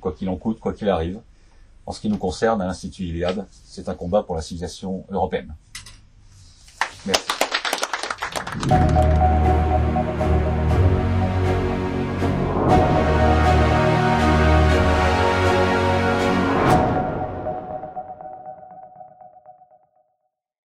quoi 0.01 0.13
qu'il 0.13 0.29
en 0.29 0.37
coûte, 0.37 0.61
quoi 0.61 0.73
qu'il 0.73 0.89
arrive. 0.89 1.21
En 1.85 1.93
ce 1.93 2.01
qui 2.01 2.09
nous 2.09 2.19
concerne, 2.19 2.63
à 2.63 2.67
l'Institut 2.67 3.05
Iliade, 3.05 3.47
c'est 3.51 3.89
un 3.89 3.95
combat 3.95 4.23
pour 4.23 4.37
la 4.37 4.43
civilisation 4.43 5.05
européenne. 5.11 5.55
Merci. 7.07 7.27